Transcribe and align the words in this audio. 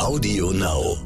Audio 0.00 0.50
Now. 0.50 0.96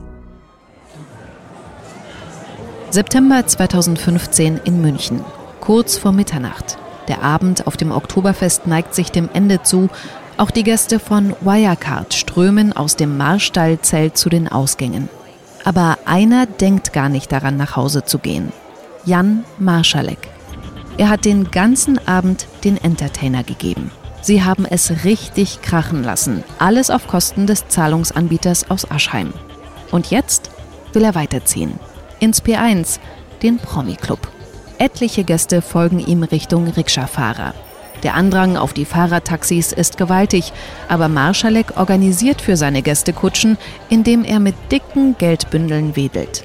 September 2.91 3.45
2015 3.45 4.61
in 4.65 4.81
München. 4.83 5.25
Kurz 5.61 5.99
vor 5.99 6.13
Mitternacht. 6.13 6.79
Der 7.09 7.23
Abend 7.23 7.67
auf 7.67 7.77
dem 7.77 7.91
Oktoberfest 7.91 8.69
neigt 8.69 8.95
sich 8.95 9.11
dem 9.11 9.29
Ende 9.33 9.65
zu. 9.65 9.89
Auch 10.37 10.53
die 10.53 10.63
Gäste 10.63 11.01
von 11.01 11.35
Wirecard 11.41 12.15
strömen 12.15 12.73
aus 12.73 12.95
dem 12.95 13.17
Marstallzelt 13.17 14.17
zu 14.17 14.29
den 14.29 14.47
Ausgängen. 14.47 15.09
Aber 15.65 15.99
einer 16.05 16.47
denkt 16.47 16.93
gar 16.93 17.09
nicht 17.09 17.33
daran, 17.33 17.57
nach 17.57 17.75
Hause 17.75 18.05
zu 18.05 18.21
gehen. 18.21 18.53
Jan 19.05 19.45
Marschalek. 19.59 20.29
Er 20.99 21.09
hat 21.09 21.25
den 21.25 21.51
ganzen 21.51 21.99
Abend 22.07 22.47
den 22.63 22.77
Entertainer 22.77 23.43
gegeben. 23.43 23.91
Sie 24.25 24.43
haben 24.43 24.65
es 24.65 25.05
richtig 25.05 25.61
krachen 25.61 26.03
lassen. 26.03 26.45
Alles 26.59 26.89
auf 26.89 27.07
Kosten 27.09 27.47
des 27.47 27.69
Zahlungsanbieters 27.69 28.71
aus 28.71 28.91
Aschheim. 28.91 29.35
Und 29.91 30.11
jetzt 30.11 30.49
will 30.95 31.05
er 31.05 31.15
weiterziehen. 31.15 31.79
Ins 32.21 32.43
P1, 32.43 33.01
den 33.43 33.59
Promi-Club. 33.59 34.27
Etliche 34.79 35.25
Gäste 35.25 35.61
folgen 35.61 35.99
ihm 35.99 36.23
Richtung 36.23 36.67
Rikscha-Fahrer. 36.69 37.53
Der 38.03 38.15
Andrang 38.15 38.57
auf 38.57 38.73
die 38.73 38.87
Fahrradtaxis 38.87 39.73
ist 39.73 39.99
gewaltig, 39.99 40.55
aber 40.89 41.09
Marschalek 41.09 41.77
organisiert 41.77 42.41
für 42.41 42.57
seine 42.57 42.81
Gäste 42.81 43.13
Kutschen, 43.13 43.59
indem 43.91 44.25
er 44.25 44.41
mit 44.41 44.55
dicken 44.73 45.19
Geldbündeln 45.19 45.97
wedelt. 45.97 46.45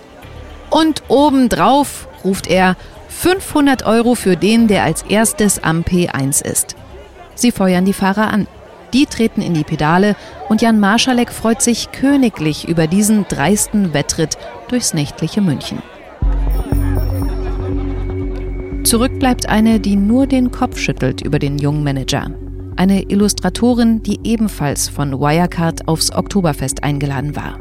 Und 0.70 1.03
obendrauf, 1.08 2.09
ruft 2.25 2.48
er, 2.48 2.75
500 3.08 3.84
Euro 3.86 4.16
für 4.16 4.36
den, 4.36 4.67
der 4.67 4.84
als 4.84 5.03
erstes 5.03 5.64
am 5.64 5.84
P1 5.84 6.44
ist. 6.44 6.75
Sie 7.39 7.52
feuern 7.52 7.85
die 7.85 7.93
Fahrer 7.93 8.31
an. 8.34 8.48
Die 8.93 9.05
treten 9.05 9.41
in 9.41 9.53
die 9.53 9.63
Pedale 9.63 10.16
und 10.49 10.61
Jan 10.61 10.80
Marschalek 10.80 11.31
freut 11.31 11.61
sich 11.61 11.91
königlich 11.91 12.67
über 12.67 12.85
diesen 12.85 13.25
dreisten 13.30 13.93
Wettritt 13.93 14.38
durchs 14.67 14.93
nächtliche 14.93 15.39
München. 15.39 15.81
Zurück 18.83 19.19
bleibt 19.19 19.47
eine, 19.47 19.80
die 19.80 19.95
nur 19.95 20.27
den 20.27 20.52
Kopf 20.52 20.77
schüttelt 20.80 21.22
über 21.22 21.39
den 21.39 21.58
jungen 21.59 21.83
Manager. 21.83 22.31
Eine 22.75 23.03
Illustratorin, 23.03 24.03
die 24.03 24.19
ebenfalls 24.23 24.89
von 24.89 25.19
Wirecard 25.19 25.88
aufs 25.88 26.11
Oktoberfest 26.11 26.83
eingeladen 26.83 27.36
war. 27.36 27.59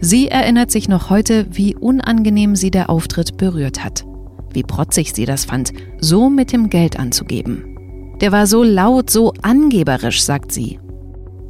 Sie 0.00 0.28
erinnert 0.28 0.70
sich 0.70 0.88
noch 0.88 1.10
heute, 1.10 1.46
wie 1.50 1.76
unangenehm 1.76 2.56
sie 2.56 2.70
der 2.70 2.90
Auftritt 2.90 3.36
berührt 3.36 3.84
hat. 3.84 4.04
Wie 4.52 4.62
protzig 4.62 5.12
sie 5.14 5.26
das 5.26 5.44
fand, 5.44 5.72
so 6.00 6.28
mit 6.28 6.52
dem 6.52 6.70
Geld 6.70 6.98
anzugeben. 6.98 7.75
Der 8.20 8.32
war 8.32 8.46
so 8.46 8.62
laut, 8.62 9.10
so 9.10 9.34
angeberisch, 9.42 10.22
sagt 10.22 10.50
sie. 10.50 10.80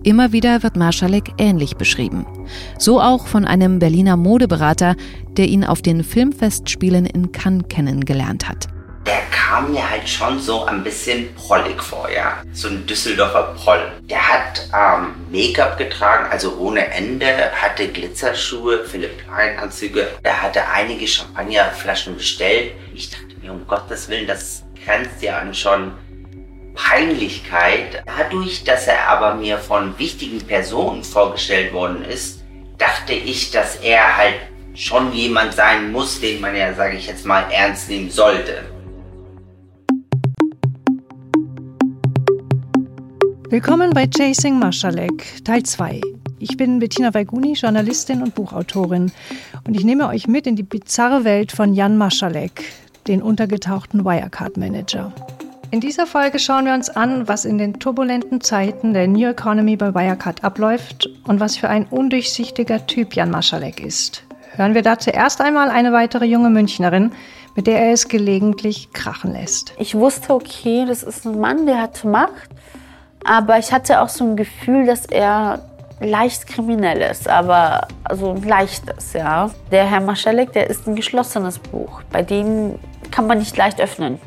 Immer 0.03 0.33
wieder 0.33 0.65
wird 0.65 0.77
Marschalek 0.77 1.33
ähnlich 1.39 1.77
beschrieben. 1.77 2.27
So 2.79 3.01
auch 3.01 3.27
von 3.29 3.45
einem 3.45 3.79
Berliner 3.79 4.17
Modeberater, 4.17 4.97
der 5.37 5.47
ihn 5.47 5.65
auf 5.65 5.81
den 5.81 6.03
Filmfestspielen 6.03 7.07
in 7.07 7.31
Cannes 7.31 7.65
kennengelernt 7.69 8.49
hat. 8.49 8.67
Der 9.07 9.21
kam 9.31 9.73
mir 9.73 9.89
halt 9.89 10.09
schon 10.09 10.41
so 10.41 10.65
ein 10.65 10.83
bisschen 10.83 11.33
prollig 11.37 11.81
vor, 11.81 12.09
ja. 12.11 12.43
So 12.53 12.67
ein 12.67 12.85
Düsseldorfer 12.87 13.55
Proll. 13.57 13.93
Der 14.11 14.29
hat 14.29 14.69
ähm, 14.75 15.15
Make-up 15.31 15.79
getragen, 15.79 16.27
also 16.31 16.57
ohne 16.59 16.85
Ende, 16.89 17.27
hatte 17.53 17.87
Glitzerschuhe, 17.87 18.85
Philipp 18.85 19.25
Plein 19.25 19.57
Anzüge. 19.59 20.09
Er 20.25 20.43
hatte 20.43 20.69
einige 20.69 21.07
Champagnerflaschen 21.07 22.17
bestellt. 22.17 22.73
Ich 22.93 23.11
dachte 23.11 23.37
mir, 23.41 23.53
um 23.53 23.65
Gottes 23.69 24.09
Willen, 24.09 24.27
das 24.27 24.65
grenzt 24.85 25.23
ja 25.23 25.39
an 25.39 25.55
schon 25.55 25.93
Peinlichkeit. 26.77 28.05
Dadurch, 28.07 28.63
dass 28.63 28.87
er 28.87 29.09
aber 29.09 29.35
mir 29.35 29.59
von 29.59 29.99
wichtigen 29.99 30.39
Personen 30.39 31.03
vorgestellt 31.03 31.73
worden 31.73 32.05
ist, 32.05 32.45
dachte 32.79 33.15
ich, 33.15 33.51
dass 33.51 33.77
er 33.77 34.17
halt 34.17 34.37
schon 34.75 35.13
jemand 35.13 35.55
sein 35.55 35.91
muss, 35.91 36.21
den 36.21 36.41
man 36.41 36.55
ja, 36.55 36.75
sage 36.75 36.97
ich 36.97 37.07
jetzt 37.07 37.25
mal, 37.27 37.45
ernst 37.51 37.89
nehmen 37.89 38.11
sollte. 38.11 38.63
Willkommen 43.49 43.91
bei 43.91 44.07
Chasing 44.07 44.59
Maschalek, 44.59 45.45
Teil 45.45 45.63
2. 45.63 46.01
Ich 46.39 46.59
bin 46.59 46.79
Bettina 46.79 47.15
Weiguni, 47.15 47.55
Journalistin 47.55 48.23
und 48.23 48.35
Buchautorin. 48.35 49.11
Und 49.67 49.75
ich 49.75 49.85
nehme 49.85 50.09
euch 50.09 50.29
mit 50.29 50.47
in 50.47 50.57
die 50.57 50.63
bizarre 50.63 51.25
Welt 51.25 51.53
von 51.53 51.73
Jan 51.73 51.97
Maschalek, 51.97 52.65
den 53.07 53.23
untergetauchten 53.23 54.05
Wirecard-Manager. 54.05 55.13
In 55.73 55.81
dieser 55.81 56.07
Folge 56.07 56.39
schauen 56.39 56.65
wir 56.65 56.75
uns 56.75 56.89
an, 56.89 57.27
was 57.27 57.45
in 57.45 57.59
den 57.59 57.81
turbulenten 57.81 58.41
Zeiten 58.41 58.95
der 58.95 59.09
New 59.09 59.29
Economy 59.29 59.77
bei 59.77 59.93
Wirecard 59.93 60.45
abläuft 60.45 61.09
und 61.27 61.41
was 61.41 61.57
für 61.57 61.69
ein 61.69 61.87
undurchsichtiger 61.87 62.87
Typ 62.87 63.17
Jan 63.17 63.33
Maschalek 63.33 63.81
ist. 63.81 64.23
Hören 64.55 64.75
wir 64.75 64.83
da 64.83 64.99
zuerst 64.99 65.41
einmal 65.41 65.69
eine 65.69 65.93
weitere 65.93 66.25
junge 66.25 66.51
Münchnerin, 66.51 67.11
mit 67.57 67.67
der 67.67 67.81
er 67.81 67.93
es 67.93 68.07
gelegentlich 68.07 68.93
krachen 68.93 69.33
lässt. 69.33 69.75
Ich 69.79 69.97
wusste, 69.97 70.35
okay, 70.35 70.85
das 70.87 71.03
ist 71.03 71.27
ein 71.27 71.41
Mann, 71.41 71.67
der 71.67 71.83
hat 71.83 72.05
Macht, 72.05 72.49
aber 73.25 73.59
ich 73.59 73.73
hatte 73.73 74.01
auch 74.01 74.09
so 74.09 74.25
ein 74.25 74.37
Gefühl, 74.37 74.87
dass 74.87 75.07
er 75.07 75.63
leicht 76.01 76.47
kriminell 76.47 77.01
ist, 77.11 77.29
aber 77.29 77.89
also 78.05 78.33
ein 78.33 78.43
leichtes, 78.45 79.15
ja. 79.15 79.51
Der 79.73 79.91
Herr 79.91 80.01
Maschalek, 80.01 80.53
der 80.53 80.71
ist 80.71 80.87
ein 80.87 80.95
geschlossenes 80.95 81.59
Buch, 81.59 82.03
bei 82.13 82.23
dem 82.23 82.79
kann 83.11 83.27
man 83.27 83.39
nicht 83.39 83.57
leicht 83.57 83.81
öffnen. 83.81 84.21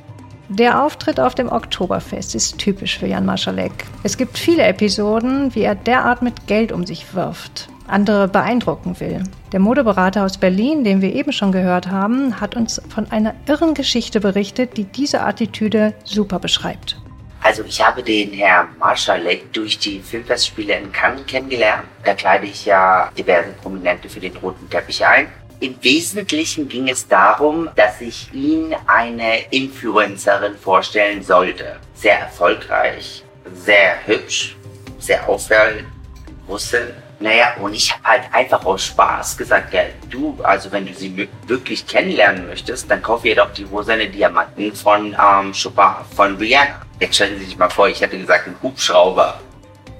Der 0.51 0.83
Auftritt 0.83 1.19
auf 1.19 1.35
dem 1.35 1.47
Oktoberfest 1.47 2.33
ist 2.33 2.57
typisch 2.57 2.97
für 2.97 3.05
Jan 3.05 3.23
Maschalek. 3.23 3.71
Es 4.01 4.17
gibt 4.17 4.35
viele 4.35 4.63
Episoden, 4.63 5.53
wie 5.53 5.61
er 5.61 5.75
derart 5.75 6.23
mit 6.23 6.47
Geld 6.47 6.71
um 6.71 6.87
sich 6.87 7.13
wirft, 7.13 7.69
andere 7.85 8.27
beeindrucken 8.27 8.99
will. 8.99 9.21
Der 9.51 9.59
Modeberater 9.59 10.25
aus 10.25 10.39
Berlin, 10.39 10.83
den 10.83 11.03
wir 11.03 11.13
eben 11.13 11.31
schon 11.33 11.51
gehört 11.51 11.91
haben, 11.91 12.41
hat 12.41 12.55
uns 12.55 12.81
von 12.89 13.11
einer 13.11 13.35
irren 13.45 13.75
Geschichte 13.75 14.21
berichtet, 14.21 14.75
die 14.75 14.85
diese 14.85 15.21
Attitüde 15.21 15.93
super 16.03 16.39
beschreibt. 16.39 16.99
Also 17.43 17.63
ich 17.63 17.79
habe 17.85 18.01
den 18.01 18.33
Herrn 18.33 18.69
Marschalek 18.79 19.53
durch 19.53 19.77
die 19.77 19.99
Filmfestspiele 19.99 20.73
in 20.73 20.91
Cannes 20.91 21.27
kennengelernt. 21.27 21.83
Da 22.03 22.15
kleide 22.15 22.47
ich 22.47 22.65
ja 22.65 23.11
diverse 23.15 23.51
Prominente 23.61 24.09
für 24.09 24.19
den 24.19 24.35
roten 24.37 24.67
Teppich 24.67 25.05
ein. 25.05 25.27
Im 25.61 25.75
Wesentlichen 25.83 26.69
ging 26.69 26.87
es 26.87 27.05
darum, 27.05 27.69
dass 27.75 27.99
ich 27.99 28.33
ihn 28.33 28.73
eine 28.87 29.41
Influencerin 29.51 30.55
vorstellen 30.55 31.21
sollte. 31.21 31.75
Sehr 31.95 32.17
erfolgreich, 32.17 33.25
sehr 33.53 33.95
hübsch, 34.05 34.55
sehr 34.99 35.27
auffällig, 35.27 35.83
Russin. 36.47 36.93
Naja, 37.19 37.55
und 37.59 37.73
ich 37.73 37.93
habe 37.93 38.03
halt 38.05 38.23
einfach 38.31 38.63
aus 38.65 38.85
Spaß 38.85 39.35
gesagt, 39.35 39.73
ja, 39.73 39.81
du, 40.09 40.37
also 40.43 40.71
wenn 40.71 40.85
du 40.85 40.93
sie 40.93 41.27
wirklich 41.47 41.85
kennenlernen 41.85 42.47
möchtest, 42.47 42.89
dann 42.89 43.01
kauf 43.01 43.25
ihr 43.25 43.35
doch 43.35 43.51
die 43.51 43.65
rosane 43.65 44.07
Diamanten 44.07 44.73
von 44.73 45.07
ähm, 45.07 45.51
Chopin, 45.51 46.05
von 46.15 46.37
Rihanna. 46.37 46.83
Jetzt 47.01 47.15
stellen 47.15 47.37
Sie 47.37 47.43
sich 47.43 47.57
mal 47.57 47.69
vor, 47.69 47.89
ich 47.89 47.99
hätte 47.99 48.17
gesagt, 48.17 48.47
ein 48.47 48.55
Hubschrauber. 48.63 49.41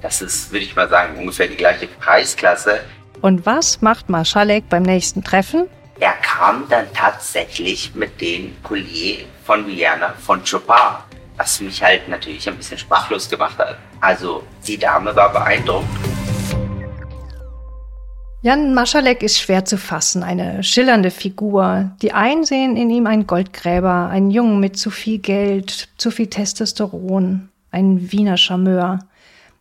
Das 0.01 0.21
ist, 0.21 0.53
würde 0.53 0.63
ich 0.63 0.73
mal 0.77 0.87
sagen, 0.87 1.17
ungefähr 1.17 1.49
die 1.49 1.57
gleiche 1.57 1.87
Preisklasse. 1.87 2.79
Und 3.21 3.45
was 3.45 3.81
macht 3.81 4.09
Marschalek 4.09 4.69
beim 4.69 4.83
nächsten 4.83 5.23
Treffen? 5.23 5.67
Er 5.99 6.13
kam 6.21 6.63
dann 6.69 6.85
tatsächlich 6.93 7.93
mit 7.93 8.21
den 8.21 8.55
Kollegen 8.63 9.25
von 9.43 9.67
Vienna 9.67 10.13
von 10.17 10.41
Chopin, 10.49 10.95
was 11.35 11.59
mich 11.59 11.83
halt 11.83 12.07
natürlich 12.07 12.47
ein 12.47 12.55
bisschen 12.55 12.77
sprachlos 12.77 13.29
gemacht 13.29 13.57
hat. 13.57 13.77
Also 13.99 14.43
die 14.65 14.77
Dame 14.77 15.13
war 15.13 15.33
beeindruckt. 15.33 15.85
Jan 18.41 18.73
Maschalek 18.73 19.21
ist 19.21 19.37
schwer 19.37 19.65
zu 19.65 19.77
fassen, 19.77 20.23
eine 20.23 20.63
schillernde 20.63 21.11
Figur. 21.11 21.91
Die 22.01 22.13
einen 22.13 22.45
sehen 22.45 22.77
in 22.77 22.89
ihm 22.89 23.05
einen 23.05 23.27
Goldgräber, 23.27 24.07
einen 24.07 24.31
Jungen 24.31 24.61
mit 24.61 24.77
zu 24.77 24.91
viel 24.91 25.19
Geld, 25.19 25.89
zu 25.97 26.09
viel 26.09 26.27
Testosteron, 26.27 27.49
einen 27.71 28.13
Wiener 28.13 28.37
Charmeur. 28.37 28.99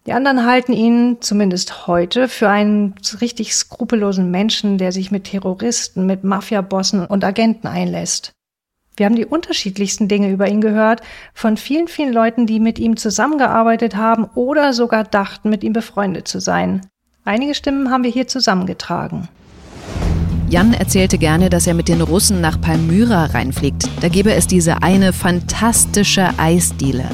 Die 0.09 0.15
anderen 0.15 0.47
halten 0.47 0.73
ihn, 0.73 1.19
zumindest 1.21 1.87
heute, 1.87 2.29
für 2.29 2.49
einen 2.49 2.95
richtig 3.21 3.55
skrupellosen 3.55 4.31
Menschen, 4.31 4.78
der 4.78 4.91
sich 4.91 5.10
mit 5.10 5.25
Terroristen, 5.25 6.07
mit 6.07 6.25
Mafiabossen 6.25 7.05
und 7.05 7.25
Agenten 7.25 7.66
einlässt. 7.66 8.33
Wir 8.97 9.05
haben 9.05 9.16
die 9.16 9.27
unterschiedlichsten 9.27 10.09
Dinge 10.09 10.31
über 10.31 10.49
ihn 10.49 10.63
gehört, 10.63 11.03
von 11.34 11.59
vielen, 11.59 11.89
vielen 11.89 12.15
Leuten, 12.15 12.47
die 12.47 12.59
mit 12.59 12.78
ihm 12.78 12.97
zusammengearbeitet 12.97 13.97
haben 13.97 14.25
oder 14.34 14.72
sogar 14.72 15.05
dachten, 15.05 15.51
mit 15.51 15.63
ihm 15.63 15.75
befreundet 15.75 16.27
zu 16.27 16.41
sein. 16.41 16.87
Einige 17.27 17.54
Stimmen 17.54 17.91
haben 17.91 18.03
wir 18.03 18.11
hier 18.11 18.28
zusammengetragen. 18.28 19.28
Jan 20.49 20.72
erzählte 20.72 21.19
gerne, 21.19 21.51
dass 21.51 21.66
er 21.66 21.75
mit 21.75 21.89
den 21.89 22.01
Russen 22.01 22.41
nach 22.41 22.59
Palmyra 22.59 23.27
reinfliegt. 23.27 23.87
Da 24.01 24.09
gäbe 24.09 24.33
es 24.33 24.47
diese 24.47 24.83
eine 24.83 25.13
fantastische 25.13 26.31
Eisdiele. 26.39 27.11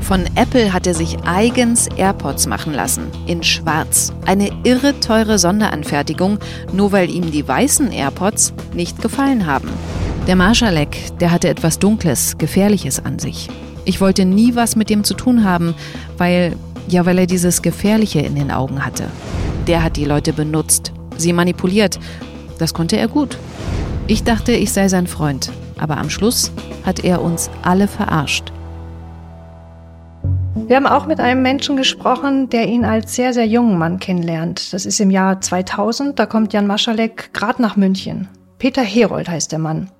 Von 0.00 0.24
Apple 0.36 0.72
hat 0.72 0.86
er 0.86 0.94
sich 0.94 1.18
eigens 1.24 1.88
AirPods 1.96 2.46
machen 2.46 2.72
lassen, 2.72 3.08
in 3.26 3.42
schwarz. 3.42 4.12
Eine 4.24 4.50
irre 4.64 4.98
teure 5.00 5.38
Sonderanfertigung, 5.38 6.38
nur 6.72 6.92
weil 6.92 7.10
ihm 7.10 7.30
die 7.30 7.46
weißen 7.46 7.92
AirPods 7.92 8.54
nicht 8.74 9.02
gefallen 9.02 9.46
haben. 9.46 9.68
Der 10.26 10.36
Marschalek, 10.36 11.18
der 11.20 11.30
hatte 11.30 11.48
etwas 11.48 11.78
Dunkles, 11.78 12.38
Gefährliches 12.38 13.04
an 13.04 13.18
sich. 13.18 13.48
Ich 13.84 14.00
wollte 14.00 14.24
nie 14.24 14.54
was 14.54 14.76
mit 14.76 14.90
dem 14.90 15.04
zu 15.04 15.14
tun 15.14 15.44
haben, 15.44 15.74
weil, 16.16 16.56
ja, 16.88 17.06
weil 17.06 17.18
er 17.18 17.26
dieses 17.26 17.62
Gefährliche 17.62 18.20
in 18.20 18.34
den 18.34 18.50
Augen 18.50 18.84
hatte. 18.84 19.04
Der 19.66 19.82
hat 19.82 19.96
die 19.96 20.04
Leute 20.04 20.32
benutzt, 20.32 20.92
sie 21.16 21.32
manipuliert. 21.32 21.98
Das 22.58 22.74
konnte 22.74 22.96
er 22.96 23.08
gut. 23.08 23.38
Ich 24.06 24.24
dachte, 24.24 24.52
ich 24.52 24.72
sei 24.72 24.88
sein 24.88 25.06
Freund, 25.06 25.50
aber 25.78 25.96
am 25.98 26.10
Schluss 26.10 26.50
hat 26.84 27.04
er 27.04 27.22
uns 27.22 27.50
alle 27.62 27.88
verarscht. 27.88 28.52
Wir 30.68 30.76
haben 30.76 30.86
auch 30.86 31.06
mit 31.06 31.18
einem 31.18 31.40
Menschen 31.40 31.78
gesprochen, 31.78 32.50
der 32.50 32.68
ihn 32.68 32.84
als 32.84 33.14
sehr, 33.14 33.32
sehr 33.32 33.46
jungen 33.46 33.78
Mann 33.78 33.98
kennenlernt. 33.98 34.74
Das 34.74 34.84
ist 34.84 35.00
im 35.00 35.10
Jahr 35.10 35.40
2000, 35.40 36.18
da 36.18 36.26
kommt 36.26 36.52
Jan 36.52 36.66
Maschalek 36.66 37.32
gerade 37.32 37.62
nach 37.62 37.76
München. 37.76 38.28
Peter 38.58 38.82
Herold 38.82 39.30
heißt 39.30 39.50
der 39.50 39.60
Mann. 39.60 39.90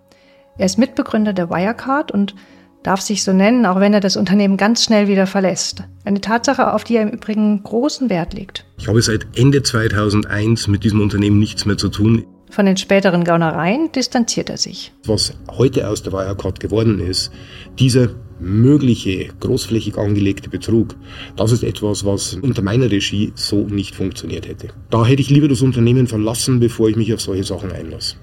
Er 0.58 0.66
ist 0.66 0.76
Mitbegründer 0.76 1.32
der 1.32 1.48
Wirecard 1.48 2.12
und 2.12 2.34
darf 2.82 3.00
sich 3.00 3.24
so 3.24 3.32
nennen, 3.32 3.64
auch 3.64 3.80
wenn 3.80 3.94
er 3.94 4.00
das 4.00 4.18
Unternehmen 4.18 4.58
ganz 4.58 4.84
schnell 4.84 5.08
wieder 5.08 5.26
verlässt. 5.26 5.84
Eine 6.04 6.20
Tatsache, 6.20 6.74
auf 6.74 6.84
die 6.84 6.96
er 6.96 7.02
im 7.02 7.12
Übrigen 7.12 7.62
großen 7.62 8.10
Wert 8.10 8.34
legt. 8.34 8.66
Ich 8.76 8.88
habe 8.88 9.00
seit 9.00 9.26
Ende 9.38 9.62
2001 9.62 10.68
mit 10.68 10.84
diesem 10.84 11.00
Unternehmen 11.00 11.38
nichts 11.38 11.64
mehr 11.64 11.78
zu 11.78 11.88
tun. 11.88 12.26
Von 12.50 12.66
den 12.66 12.76
späteren 12.76 13.24
Gaunereien 13.24 13.90
distanziert 13.92 14.50
er 14.50 14.58
sich. 14.58 14.92
Was 15.06 15.32
heute 15.50 15.88
aus 15.88 16.02
der 16.02 16.12
Wirecard 16.12 16.60
geworden 16.60 17.00
ist, 17.00 17.30
dieser 17.78 18.10
mögliche 18.40 19.28
großflächig 19.40 19.96
angelegte 19.96 20.48
Betrug, 20.48 20.96
das 21.36 21.52
ist 21.52 21.62
etwas, 21.62 22.04
was 22.04 22.34
unter 22.34 22.62
meiner 22.62 22.90
Regie 22.90 23.32
so 23.34 23.66
nicht 23.66 23.94
funktioniert 23.94 24.48
hätte. 24.48 24.68
Da 24.90 25.04
hätte 25.04 25.22
ich 25.22 25.30
lieber 25.30 25.48
das 25.48 25.62
Unternehmen 25.62 26.06
verlassen, 26.06 26.60
bevor 26.60 26.88
ich 26.88 26.96
mich 26.96 27.12
auf 27.12 27.20
solche 27.20 27.44
Sachen 27.44 27.72
einlasse. 27.72 28.16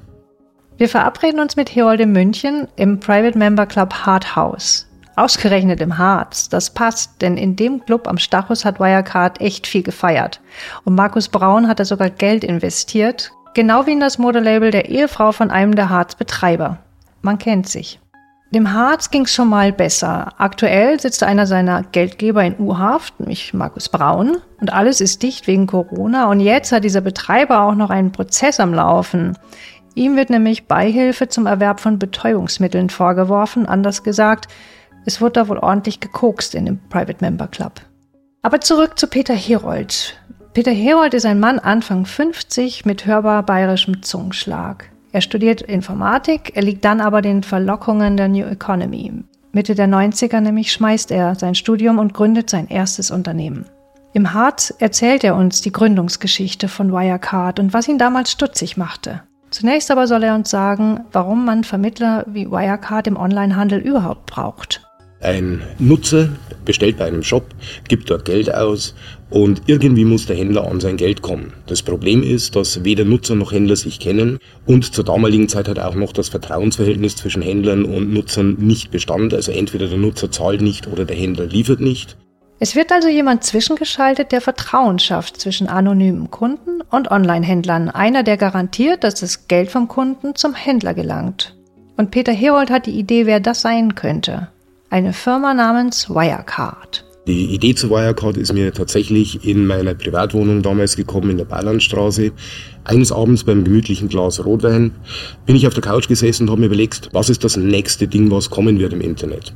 Wir 0.77 0.89
verabreden 0.89 1.39
uns 1.39 1.55
mit 1.55 1.73
Herold 1.73 2.01
in 2.01 2.11
München 2.11 2.67
im 2.75 2.99
Private 2.99 3.37
Member 3.37 3.65
Club 3.65 3.93
Hard 3.93 4.35
House. 4.35 4.87
Ausgerechnet 5.15 5.79
im 5.79 5.97
Harz. 5.97 6.49
Das 6.49 6.73
passt, 6.73 7.21
denn 7.21 7.37
in 7.37 7.55
dem 7.55 7.85
Club 7.85 8.07
am 8.07 8.17
Stachus 8.17 8.65
hat 8.65 8.79
Wirecard 8.79 9.39
echt 9.39 9.65
viel 9.67 9.83
gefeiert. 9.83 10.41
Und 10.83 10.95
Markus 10.95 11.29
Braun 11.29 11.69
hat 11.69 11.79
da 11.79 11.85
sogar 11.85 12.09
Geld 12.09 12.43
investiert, 12.43 13.31
genau 13.53 13.87
wie 13.87 13.93
in 13.93 14.01
das 14.01 14.17
Modelabel 14.17 14.71
der 14.71 14.89
Ehefrau 14.89 15.31
von 15.31 15.51
einem 15.51 15.75
der 15.75 15.89
Harz-Betreiber. 15.89 16.79
Man 17.21 17.37
kennt 17.37 17.69
sich. 17.69 17.99
Dem 18.55 18.71
Harz 18.71 19.11
ging 19.11 19.23
es 19.23 19.33
schon 19.33 19.49
mal 19.49 19.73
besser. 19.73 20.33
Aktuell 20.37 20.97
sitzt 20.97 21.23
einer 21.23 21.45
seiner 21.45 21.83
Geldgeber 21.83 22.41
in 22.41 22.57
U-Haft, 22.57 23.19
nämlich 23.19 23.53
Markus 23.53 23.89
Braun, 23.89 24.37
und 24.61 24.71
alles 24.71 25.01
ist 25.01 25.23
dicht 25.23 25.45
wegen 25.47 25.67
Corona. 25.67 26.29
Und 26.29 26.39
jetzt 26.39 26.71
hat 26.71 26.85
dieser 26.85 27.01
Betreiber 27.01 27.63
auch 27.63 27.75
noch 27.75 27.89
einen 27.89 28.13
Prozess 28.13 28.61
am 28.61 28.73
Laufen. 28.73 29.37
Ihm 29.93 30.15
wird 30.15 30.29
nämlich 30.29 30.67
Beihilfe 30.67 31.27
zum 31.27 31.47
Erwerb 31.47 31.81
von 31.81 31.99
Betäubungsmitteln 31.99 32.89
vorgeworfen, 32.89 33.65
anders 33.65 34.03
gesagt, 34.03 34.47
es 35.05 35.19
wurde 35.19 35.33
da 35.33 35.49
wohl 35.49 35.59
ordentlich 35.59 35.99
gekokst 35.99 36.55
in 36.55 36.65
dem 36.65 36.79
Private 36.87 37.17
Member 37.19 37.47
Club. 37.47 37.81
Aber 38.41 38.61
zurück 38.61 38.97
zu 38.97 39.07
Peter 39.07 39.35
Herold. 39.35 40.17
Peter 40.53 40.71
Herold 40.71 41.13
ist 41.13 41.25
ein 41.25 41.41
Mann 41.41 41.59
Anfang 41.59 42.05
50 42.05 42.85
mit 42.85 43.05
hörbar 43.05 43.43
bayerischem 43.43 44.01
Zungenschlag. 44.01 44.94
Er 45.15 45.21
studiert 45.21 45.61
Informatik, 45.61 46.51
er 46.55 46.61
liegt 46.61 46.83
dann 46.83 46.99
aber 46.99 47.21
den 47.21 47.41
Verlockungen 47.41 48.17
der 48.17 48.27
New 48.27 48.43
Economy. 48.43 49.13
Mitte 49.53 49.73
der 49.73 49.87
90er 49.87 50.41
nämlich 50.41 50.73
schmeißt 50.73 51.09
er 51.09 51.35
sein 51.35 51.55
Studium 51.55 51.99
und 51.99 52.13
gründet 52.13 52.49
sein 52.49 52.67
erstes 52.67 53.11
Unternehmen. 53.11 53.63
Im 54.11 54.33
Hart 54.33 54.73
erzählt 54.79 55.23
er 55.23 55.37
uns 55.37 55.61
die 55.61 55.71
Gründungsgeschichte 55.71 56.67
von 56.67 56.91
Wirecard 56.91 57.61
und 57.61 57.73
was 57.73 57.87
ihn 57.87 57.97
damals 57.97 58.29
stutzig 58.29 58.75
machte. 58.75 59.21
Zunächst 59.51 59.89
aber 59.89 60.05
soll 60.07 60.23
er 60.23 60.35
uns 60.35 60.49
sagen, 60.49 61.05
warum 61.13 61.45
man 61.45 61.63
Vermittler 61.63 62.25
wie 62.27 62.51
Wirecard 62.51 63.07
im 63.07 63.15
Onlinehandel 63.15 63.79
überhaupt 63.79 64.25
braucht. 64.25 64.81
Ein 65.21 65.61
Nutzer 65.79 66.27
bestellt 66.65 66.97
bei 66.97 67.05
einem 67.05 67.23
Shop, 67.23 67.45
gibt 67.87 68.09
dort 68.09 68.25
Geld 68.25 68.53
aus 68.53 68.95
und 69.35 69.63
irgendwie 69.65 70.05
muss 70.05 70.27
der 70.27 70.37
Händler 70.37 70.65
an 70.65 70.79
sein 70.79 70.95
Geld 70.95 71.21
kommen. 71.21 71.51
Das 71.67 71.83
Problem 71.83 72.23
ist, 72.23 72.55
dass 72.55 72.85
weder 72.85 73.03
Nutzer 73.03 73.35
noch 73.35 73.51
Händler 73.51 73.75
sich 73.75 73.99
kennen 73.99 74.39
und 74.65 74.95
zur 74.95 75.03
damaligen 75.03 75.49
Zeit 75.49 75.67
hat 75.67 75.77
auch 75.77 75.93
noch 75.93 76.13
das 76.13 76.29
Vertrauensverhältnis 76.29 77.17
zwischen 77.17 77.41
Händlern 77.41 77.83
und 77.83 78.13
Nutzern 78.13 78.55
nicht 78.59 78.91
bestand. 78.91 79.33
Also 79.33 79.51
entweder 79.51 79.89
der 79.89 79.97
Nutzer 79.97 80.31
zahlt 80.31 80.61
nicht 80.61 80.87
oder 80.87 81.03
der 81.03 81.17
Händler 81.17 81.47
liefert 81.47 81.81
nicht. 81.81 82.15
Es 82.59 82.77
wird 82.77 82.93
also 82.93 83.09
jemand 83.09 83.43
zwischengeschaltet, 83.43 84.31
der 84.31 84.39
Vertrauen 84.39 84.99
schafft 84.99 85.41
zwischen 85.41 85.67
anonymen 85.67 86.31
Kunden 86.31 86.79
und 86.89 87.11
Online-Händlern. 87.11 87.89
Einer, 87.89 88.23
der 88.23 88.37
garantiert, 88.37 89.03
dass 89.03 89.15
das 89.15 89.49
Geld 89.49 89.69
vom 89.69 89.89
Kunden 89.89 90.35
zum 90.35 90.53
Händler 90.53 90.93
gelangt. 90.93 91.57
Und 91.97 92.09
Peter 92.09 92.31
Herold 92.31 92.69
hat 92.69 92.85
die 92.85 92.97
Idee, 92.97 93.25
wer 93.25 93.41
das 93.41 93.59
sein 93.59 93.95
könnte. 93.95 94.47
Eine 94.89 95.11
Firma 95.11 95.53
namens 95.53 96.09
Wirecard. 96.09 97.05
Die 97.27 97.45
Idee 97.55 97.73
zu 97.73 97.89
Wirecard 97.89 98.37
ist 98.37 98.53
mir 98.53 98.71
tatsächlich 98.71 99.47
in 99.47 99.65
meiner 99.65 99.95
Privatwohnung 99.95 100.61
damals 100.61 100.95
gekommen 100.95 101.31
in 101.31 101.37
der 101.37 101.45
Baylandstraße. 101.45 102.31
Eines 102.83 103.11
Abends 103.11 103.43
beim 103.43 103.63
gemütlichen 103.63 104.09
Glas 104.09 104.45
Rotwein 104.45 104.91
bin 105.47 105.55
ich 105.55 105.65
auf 105.65 105.73
der 105.73 105.81
Couch 105.81 106.07
gesessen 106.07 106.43
und 106.43 106.51
habe 106.51 106.61
mir 106.61 106.67
überlegt, 106.67 107.09
was 107.13 107.31
ist 107.31 107.43
das 107.43 107.57
nächste 107.57 108.07
Ding, 108.07 108.29
was 108.29 108.51
kommen 108.51 108.77
wird 108.77 108.93
im 108.93 109.01
Internet. 109.01 109.55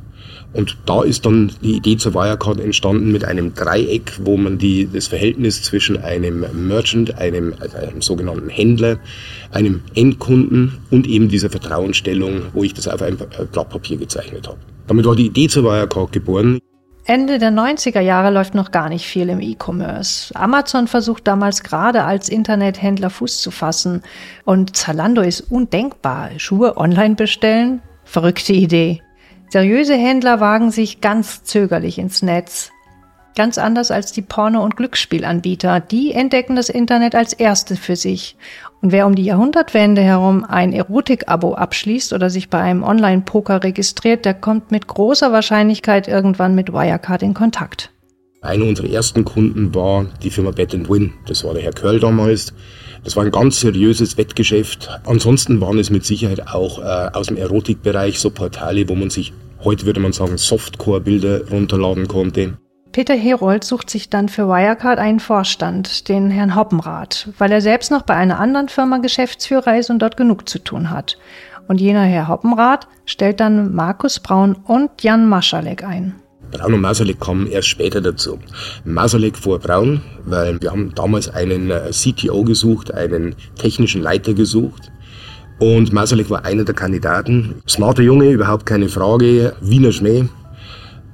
Und 0.52 0.78
da 0.84 1.04
ist 1.04 1.24
dann 1.26 1.52
die 1.62 1.76
Idee 1.76 1.96
zur 1.96 2.12
Wirecard 2.12 2.58
entstanden 2.58 3.12
mit 3.12 3.24
einem 3.24 3.54
Dreieck, 3.54 4.14
wo 4.24 4.36
man 4.36 4.58
die, 4.58 4.88
das 4.92 5.06
Verhältnis 5.06 5.62
zwischen 5.62 5.96
einem 5.96 6.44
Merchant, 6.52 7.18
einem, 7.18 7.54
also 7.60 7.76
einem 7.76 8.02
sogenannten 8.02 8.48
Händler, 8.48 8.98
einem 9.52 9.82
Endkunden 9.94 10.72
und 10.90 11.06
eben 11.06 11.28
dieser 11.28 11.50
Vertrauensstellung, 11.50 12.42
wo 12.52 12.64
ich 12.64 12.74
das 12.74 12.88
auf 12.88 13.00
ein 13.00 13.16
Blatt 13.16 13.70
Papier 13.70 13.96
gezeichnet 13.96 14.48
habe. 14.48 14.58
Damit 14.88 15.06
war 15.06 15.14
die 15.14 15.26
Idee 15.26 15.46
zur 15.46 15.62
Wirecard 15.62 16.10
geboren. 16.10 16.58
Ende 17.10 17.40
der 17.40 17.50
90er 17.50 17.98
Jahre 17.98 18.30
läuft 18.30 18.54
noch 18.54 18.70
gar 18.70 18.88
nicht 18.88 19.04
viel 19.04 19.30
im 19.30 19.40
E-Commerce. 19.40 20.32
Amazon 20.36 20.86
versucht 20.86 21.26
damals 21.26 21.64
gerade 21.64 22.04
als 22.04 22.28
Internethändler 22.28 23.10
Fuß 23.10 23.42
zu 23.42 23.50
fassen 23.50 24.02
und 24.44 24.76
Zalando 24.76 25.20
ist 25.20 25.40
undenkbar. 25.40 26.30
Schuhe 26.36 26.76
online 26.76 27.16
bestellen? 27.16 27.82
Verrückte 28.04 28.52
Idee. 28.52 29.02
Seriöse 29.48 29.94
Händler 29.94 30.38
wagen 30.38 30.70
sich 30.70 31.00
ganz 31.00 31.42
zögerlich 31.42 31.98
ins 31.98 32.22
Netz. 32.22 32.70
Ganz 33.36 33.58
anders 33.58 33.90
als 33.90 34.12
die 34.12 34.22
Porno- 34.22 34.64
und 34.64 34.76
Glücksspielanbieter. 34.76 35.80
Die 35.80 36.12
entdecken 36.12 36.56
das 36.56 36.68
Internet 36.68 37.14
als 37.14 37.32
erste 37.32 37.76
für 37.76 37.96
sich. 37.96 38.36
Und 38.82 38.92
wer 38.92 39.06
um 39.06 39.14
die 39.14 39.24
Jahrhundertwende 39.24 40.02
herum 40.02 40.44
ein 40.44 40.72
Erotik-Abo 40.72 41.54
abschließt 41.54 42.12
oder 42.12 42.30
sich 42.30 42.48
bei 42.50 42.60
einem 42.60 42.82
Online-Poker 42.82 43.62
registriert, 43.62 44.24
der 44.24 44.34
kommt 44.34 44.70
mit 44.70 44.86
großer 44.86 45.32
Wahrscheinlichkeit 45.32 46.08
irgendwann 46.08 46.54
mit 46.54 46.72
Wirecard 46.72 47.22
in 47.22 47.34
Kontakt. 47.34 47.90
Einer 48.42 48.64
unserer 48.64 48.88
ersten 48.88 49.24
Kunden 49.24 49.74
war 49.74 50.06
die 50.22 50.30
Firma 50.30 50.50
Bet 50.50 50.72
Win. 50.88 51.12
Das 51.26 51.44
war 51.44 51.52
der 51.52 51.62
Herr 51.62 51.72
Curl 51.72 52.00
damals. 52.00 52.54
Das 53.04 53.14
war 53.16 53.24
ein 53.24 53.30
ganz 53.30 53.60
seriöses 53.60 54.16
Wettgeschäft. 54.16 54.88
Ansonsten 55.04 55.60
waren 55.60 55.78
es 55.78 55.90
mit 55.90 56.06
Sicherheit 56.06 56.48
auch 56.48 56.78
äh, 56.78 57.10
aus 57.12 57.26
dem 57.26 57.36
Erotikbereich 57.36 58.18
so 58.18 58.30
Portale, 58.30 58.88
wo 58.88 58.94
man 58.94 59.10
sich, 59.10 59.34
heute 59.62 59.84
würde 59.84 60.00
man 60.00 60.12
sagen, 60.12 60.38
Softcore-Bilder 60.38 61.48
runterladen 61.50 62.08
konnte. 62.08 62.54
Peter 62.92 63.14
Herold 63.14 63.62
sucht 63.62 63.88
sich 63.88 64.10
dann 64.10 64.28
für 64.28 64.48
Wirecard 64.48 64.98
einen 64.98 65.20
Vorstand, 65.20 66.08
den 66.08 66.28
Herrn 66.28 66.56
Hoppenrath, 66.56 67.28
weil 67.38 67.52
er 67.52 67.60
selbst 67.60 67.92
noch 67.92 68.02
bei 68.02 68.14
einer 68.14 68.40
anderen 68.40 68.68
Firma 68.68 68.98
Geschäftsführer 68.98 69.78
ist 69.78 69.90
und 69.90 70.00
dort 70.00 70.16
genug 70.16 70.48
zu 70.48 70.58
tun 70.58 70.90
hat. 70.90 71.16
Und 71.68 71.80
jener 71.80 72.02
Herr 72.02 72.26
Hoppenrath 72.26 72.88
stellt 73.06 73.38
dann 73.38 73.72
Markus 73.72 74.18
Braun 74.18 74.56
und 74.64 74.90
Jan 75.02 75.28
Maschalek 75.28 75.84
ein. 75.84 76.16
Braun 76.50 76.74
und 76.74 76.80
Masalek 76.80 77.20
kamen 77.20 77.46
erst 77.46 77.68
später 77.68 78.00
dazu. 78.00 78.40
Masalek 78.84 79.36
vor 79.36 79.60
Braun, 79.60 80.02
weil 80.24 80.60
wir 80.60 80.72
haben 80.72 80.92
damals 80.96 81.28
einen 81.28 81.70
äh, 81.70 81.90
CTO 81.92 82.42
gesucht, 82.42 82.92
einen 82.92 83.36
technischen 83.54 84.02
Leiter 84.02 84.34
gesucht. 84.34 84.90
Und 85.60 85.92
Masalek 85.92 86.28
war 86.28 86.44
einer 86.44 86.64
der 86.64 86.74
Kandidaten. 86.74 87.62
Smarter 87.68 88.02
Junge, 88.02 88.30
überhaupt 88.30 88.66
keine 88.66 88.88
Frage. 88.88 89.54
Wiener 89.60 89.92
Schmäh, 89.92 90.24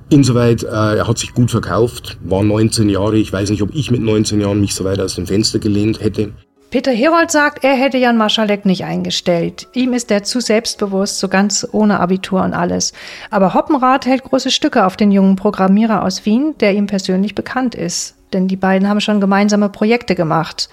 Insoweit, 0.09 0.63
äh, 0.63 0.99
er 0.99 1.09
hat 1.09 1.19
sich 1.19 1.35
gut 1.35 1.51
verkauft, 1.51 2.17
war 2.23 2.43
19 2.43 2.89
Jahre. 2.89 3.17
Ich 3.17 3.33
weiß 3.33 3.51
nicht, 3.51 3.63
ob 3.63 3.75
ich 3.75 3.91
mit 3.91 4.01
19 4.01 4.41
Jahren 4.41 4.61
mich 4.61 4.75
so 4.75 4.85
weit 4.85 5.01
aus 5.01 5.17
dem 5.17 5.27
Fenster 5.27 5.59
gelehnt 5.59 6.01
hätte. 6.01 6.33
Peter 6.71 6.93
Herold 6.93 7.31
sagt, 7.31 7.65
er 7.65 7.75
hätte 7.75 7.97
Jan 7.97 8.17
Maschalek 8.17 8.67
nicht 8.67 8.85
eingestellt. 8.85 9.69
Ihm 9.73 9.93
ist 9.93 10.11
er 10.11 10.25
zu 10.25 10.41
selbstbewusst, 10.41 11.19
so 11.19 11.29
ganz 11.29 11.67
ohne 11.73 12.01
Abitur 12.01 12.43
und 12.43 12.55
alles. 12.55 12.93
Aber 13.31 13.55
Hoppenrath 13.55 14.07
hält 14.07 14.25
große 14.25 14.51
Stücke 14.51 14.85
auf 14.85 14.97
den 14.97 15.11
jungen 15.11 15.37
Programmierer 15.37 16.03
aus 16.03 16.25
Wien, 16.25 16.55
der 16.61 16.75
ihm 16.75 16.87
persönlich 16.87 17.35
bekannt 17.35 17.75
ist. 17.75 18.17
Denn 18.33 18.49
die 18.49 18.57
beiden 18.57 18.89
haben 18.89 19.01
schon 19.01 19.21
gemeinsame 19.21 19.69
Projekte 19.69 20.15
gemacht. 20.15 20.69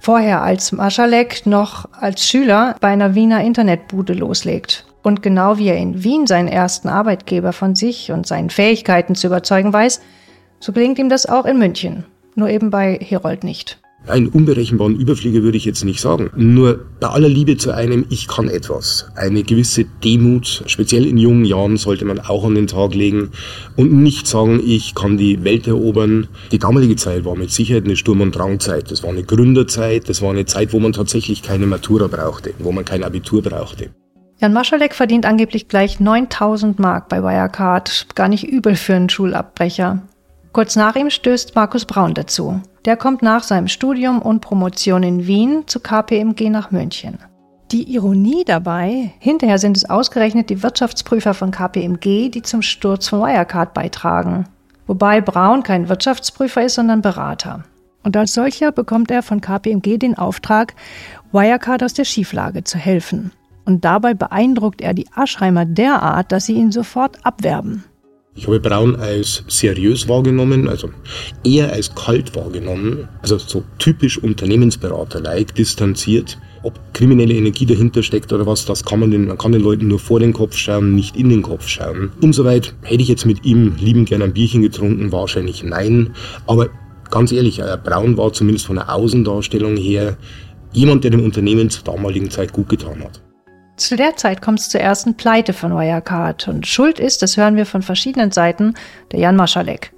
Vorher 0.00 0.42
als 0.42 0.72
Maschalek 0.72 1.46
noch 1.46 1.88
als 1.92 2.26
Schüler 2.26 2.74
bei 2.80 2.88
einer 2.88 3.14
Wiener 3.14 3.42
Internetbude 3.42 4.14
loslegt. 4.14 4.84
Und 5.02 5.22
genau 5.22 5.58
wie 5.58 5.68
er 5.68 5.76
in 5.76 6.04
Wien 6.04 6.26
seinen 6.26 6.48
ersten 6.48 6.88
Arbeitgeber 6.88 7.52
von 7.52 7.74
sich 7.74 8.12
und 8.12 8.26
seinen 8.26 8.50
Fähigkeiten 8.50 9.14
zu 9.14 9.26
überzeugen 9.26 9.72
weiß, 9.72 10.00
so 10.60 10.72
gelingt 10.72 10.98
ihm 10.98 11.08
das 11.08 11.26
auch 11.26 11.44
in 11.44 11.58
München. 11.58 12.04
Nur 12.34 12.48
eben 12.48 12.70
bei 12.70 12.98
Herold 13.02 13.44
nicht. 13.44 13.78
Einen 14.06 14.28
unberechenbaren 14.28 14.98
Überflieger 14.98 15.42
würde 15.42 15.56
ich 15.56 15.64
jetzt 15.64 15.84
nicht 15.84 16.00
sagen. 16.00 16.30
Nur 16.34 16.86
bei 16.98 17.06
aller 17.06 17.28
Liebe 17.28 17.56
zu 17.56 17.70
einem, 17.72 18.04
ich 18.10 18.26
kann 18.26 18.48
etwas. 18.48 19.06
Eine 19.14 19.44
gewisse 19.44 19.84
Demut, 19.84 20.64
speziell 20.66 21.06
in 21.06 21.18
jungen 21.18 21.44
Jahren, 21.44 21.76
sollte 21.76 22.04
man 22.04 22.18
auch 22.18 22.44
an 22.44 22.56
den 22.56 22.66
Tag 22.66 22.94
legen 22.94 23.30
und 23.76 23.92
nicht 23.92 24.26
sagen, 24.26 24.60
ich 24.64 24.96
kann 24.96 25.18
die 25.18 25.44
Welt 25.44 25.68
erobern. 25.68 26.26
Die 26.50 26.58
damalige 26.58 26.96
Zeit 26.96 27.24
war 27.24 27.36
mit 27.36 27.52
Sicherheit 27.52 27.84
eine 27.84 27.96
Sturm- 27.96 28.22
und 28.22 28.34
Drangzeit. 28.34 28.90
Das 28.90 29.04
war 29.04 29.10
eine 29.10 29.22
Gründerzeit, 29.22 30.08
das 30.08 30.20
war 30.20 30.30
eine 30.30 30.46
Zeit, 30.46 30.72
wo 30.72 30.80
man 30.80 30.92
tatsächlich 30.92 31.42
keine 31.42 31.66
Matura 31.66 32.08
brauchte, 32.08 32.54
wo 32.58 32.72
man 32.72 32.84
kein 32.84 33.04
Abitur 33.04 33.40
brauchte. 33.40 33.90
Jan 34.42 34.52
Maschalek 34.52 34.92
verdient 34.92 35.24
angeblich 35.24 35.68
gleich 35.68 36.00
9000 36.00 36.80
Mark 36.80 37.08
bei 37.08 37.22
Wirecard. 37.22 38.08
Gar 38.16 38.26
nicht 38.26 38.42
übel 38.42 38.74
für 38.74 38.96
einen 38.96 39.08
Schulabbrecher. 39.08 40.00
Kurz 40.50 40.74
nach 40.74 40.96
ihm 40.96 41.10
stößt 41.10 41.54
Markus 41.54 41.84
Braun 41.84 42.12
dazu. 42.12 42.60
Der 42.84 42.96
kommt 42.96 43.22
nach 43.22 43.44
seinem 43.44 43.68
Studium 43.68 44.20
und 44.20 44.40
Promotion 44.40 45.04
in 45.04 45.28
Wien 45.28 45.62
zu 45.68 45.78
KPMG 45.78 46.50
nach 46.50 46.72
München. 46.72 47.20
Die 47.70 47.94
Ironie 47.94 48.42
dabei, 48.44 49.12
hinterher 49.20 49.58
sind 49.58 49.76
es 49.76 49.88
ausgerechnet 49.88 50.50
die 50.50 50.64
Wirtschaftsprüfer 50.64 51.34
von 51.34 51.52
KPMG, 51.52 52.28
die 52.28 52.42
zum 52.42 52.62
Sturz 52.62 53.06
von 53.06 53.20
Wirecard 53.20 53.72
beitragen. 53.74 54.48
Wobei 54.88 55.20
Braun 55.20 55.62
kein 55.62 55.88
Wirtschaftsprüfer 55.88 56.64
ist, 56.64 56.74
sondern 56.74 57.00
Berater. 57.00 57.62
Und 58.02 58.16
als 58.16 58.34
solcher 58.34 58.72
bekommt 58.72 59.12
er 59.12 59.22
von 59.22 59.40
KPMG 59.40 59.98
den 59.98 60.18
Auftrag, 60.18 60.74
Wirecard 61.30 61.84
aus 61.84 61.94
der 61.94 62.04
Schieflage 62.04 62.64
zu 62.64 62.76
helfen. 62.76 63.30
Und 63.64 63.84
dabei 63.84 64.14
beeindruckt 64.14 64.80
er 64.80 64.94
die 64.94 65.06
Aschheimer 65.14 65.64
derart, 65.64 66.32
dass 66.32 66.46
sie 66.46 66.54
ihn 66.54 66.72
sofort 66.72 67.24
abwerben. 67.24 67.84
Ich 68.34 68.46
habe 68.46 68.60
Braun 68.60 68.96
als 68.96 69.44
seriös 69.46 70.08
wahrgenommen, 70.08 70.66
also 70.66 70.88
eher 71.44 71.70
als 71.70 71.94
kalt 71.94 72.34
wahrgenommen, 72.34 73.06
also 73.20 73.36
so 73.36 73.62
typisch 73.78 74.16
Unternehmensberater-like, 74.16 75.54
distanziert. 75.54 76.38
Ob 76.62 76.80
kriminelle 76.94 77.34
Energie 77.34 77.66
dahinter 77.66 78.02
steckt 78.02 78.32
oder 78.32 78.46
was, 78.46 78.64
das 78.64 78.84
kann 78.84 79.00
man 79.00 79.10
den, 79.10 79.26
man 79.26 79.36
kann 79.36 79.52
den 79.52 79.60
Leuten 79.60 79.88
nur 79.88 79.98
vor 79.98 80.18
den 80.18 80.32
Kopf 80.32 80.56
schauen, 80.56 80.94
nicht 80.94 81.14
in 81.14 81.28
den 81.28 81.42
Kopf 81.42 81.68
schauen. 81.68 82.10
Insoweit 82.22 82.74
hätte 82.82 83.02
ich 83.02 83.08
jetzt 83.08 83.26
mit 83.26 83.44
ihm 83.44 83.76
liebend 83.78 84.08
gerne 84.08 84.24
ein 84.24 84.32
Bierchen 84.32 84.62
getrunken, 84.62 85.12
wahrscheinlich 85.12 85.62
nein. 85.62 86.14
Aber 86.46 86.70
ganz 87.10 87.32
ehrlich, 87.32 87.60
Braun 87.84 88.16
war 88.16 88.32
zumindest 88.32 88.64
von 88.64 88.76
der 88.76 88.94
Außendarstellung 88.94 89.76
her 89.76 90.16
jemand, 90.72 91.04
der 91.04 91.10
dem 91.10 91.22
Unternehmen 91.22 91.68
zur 91.68 91.84
damaligen 91.84 92.30
Zeit 92.30 92.54
gut 92.54 92.70
getan 92.70 93.04
hat. 93.04 93.20
Zu 93.76 93.96
der 93.96 94.16
Zeit 94.16 94.42
kommt 94.42 94.60
es 94.60 94.68
zur 94.68 94.80
ersten 94.80 95.14
Pleite 95.16 95.52
von 95.52 95.72
Wirecard 95.72 96.46
und 96.48 96.66
Schuld 96.66 97.00
ist, 97.00 97.22
das 97.22 97.36
hören 97.36 97.56
wir 97.56 97.66
von 97.66 97.82
verschiedenen 97.82 98.30
Seiten, 98.30 98.74
der 99.10 99.20
Jan 99.20 99.36
Maschalek. 99.36 99.92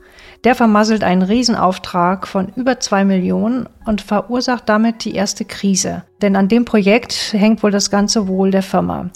Der 0.45 0.55
vermasselt 0.55 1.03
einen 1.03 1.23
Riesenauftrag 1.23 2.29
von 2.29 2.53
über 2.55 2.79
zwei 2.79 3.05
Millionen 3.05 3.67
und 3.87 4.03
verursacht 4.03 4.69
damit 4.69 5.05
die 5.05 5.15
erste 5.15 5.45
Krise. 5.45 6.05
Denn 6.23 6.37
an 6.37 6.49
dem 6.49 6.65
Projekt 6.65 7.33
hängt 7.33 7.63
wohl 7.63 7.71
das 7.71 7.91
ganze 7.91 8.29
Wohl 8.29 8.51
der 8.51 8.63
Firma. 8.63 9.11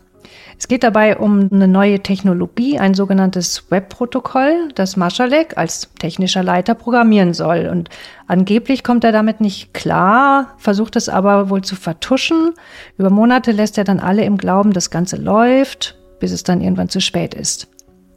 Es 0.58 0.66
geht 0.66 0.82
dabei 0.82 1.16
um 1.16 1.48
eine 1.52 1.68
neue 1.68 2.00
Technologie, 2.00 2.80
ein 2.80 2.94
sogenanntes 2.94 3.70
Webprotokoll, 3.70 4.70
das 4.74 4.96
Maschalek 4.96 5.56
als 5.56 5.88
technischer 6.00 6.42
Leiter 6.42 6.74
programmieren 6.74 7.32
soll. 7.32 7.68
Und 7.70 7.90
angeblich 8.26 8.82
kommt 8.82 9.04
er 9.04 9.12
damit 9.12 9.40
nicht 9.40 9.72
klar, 9.72 10.54
versucht 10.58 10.96
es 10.96 11.08
aber 11.08 11.48
wohl 11.48 11.62
zu 11.62 11.76
vertuschen. 11.76 12.54
Über 12.98 13.08
Monate 13.08 13.52
lässt 13.52 13.78
er 13.78 13.84
dann 13.84 14.00
alle 14.00 14.24
im 14.24 14.36
Glauben, 14.36 14.72
das 14.72 14.90
Ganze 14.90 15.16
läuft, 15.16 15.96
bis 16.18 16.32
es 16.32 16.42
dann 16.42 16.60
irgendwann 16.60 16.88
zu 16.88 17.00
spät 17.00 17.34
ist. 17.34 17.68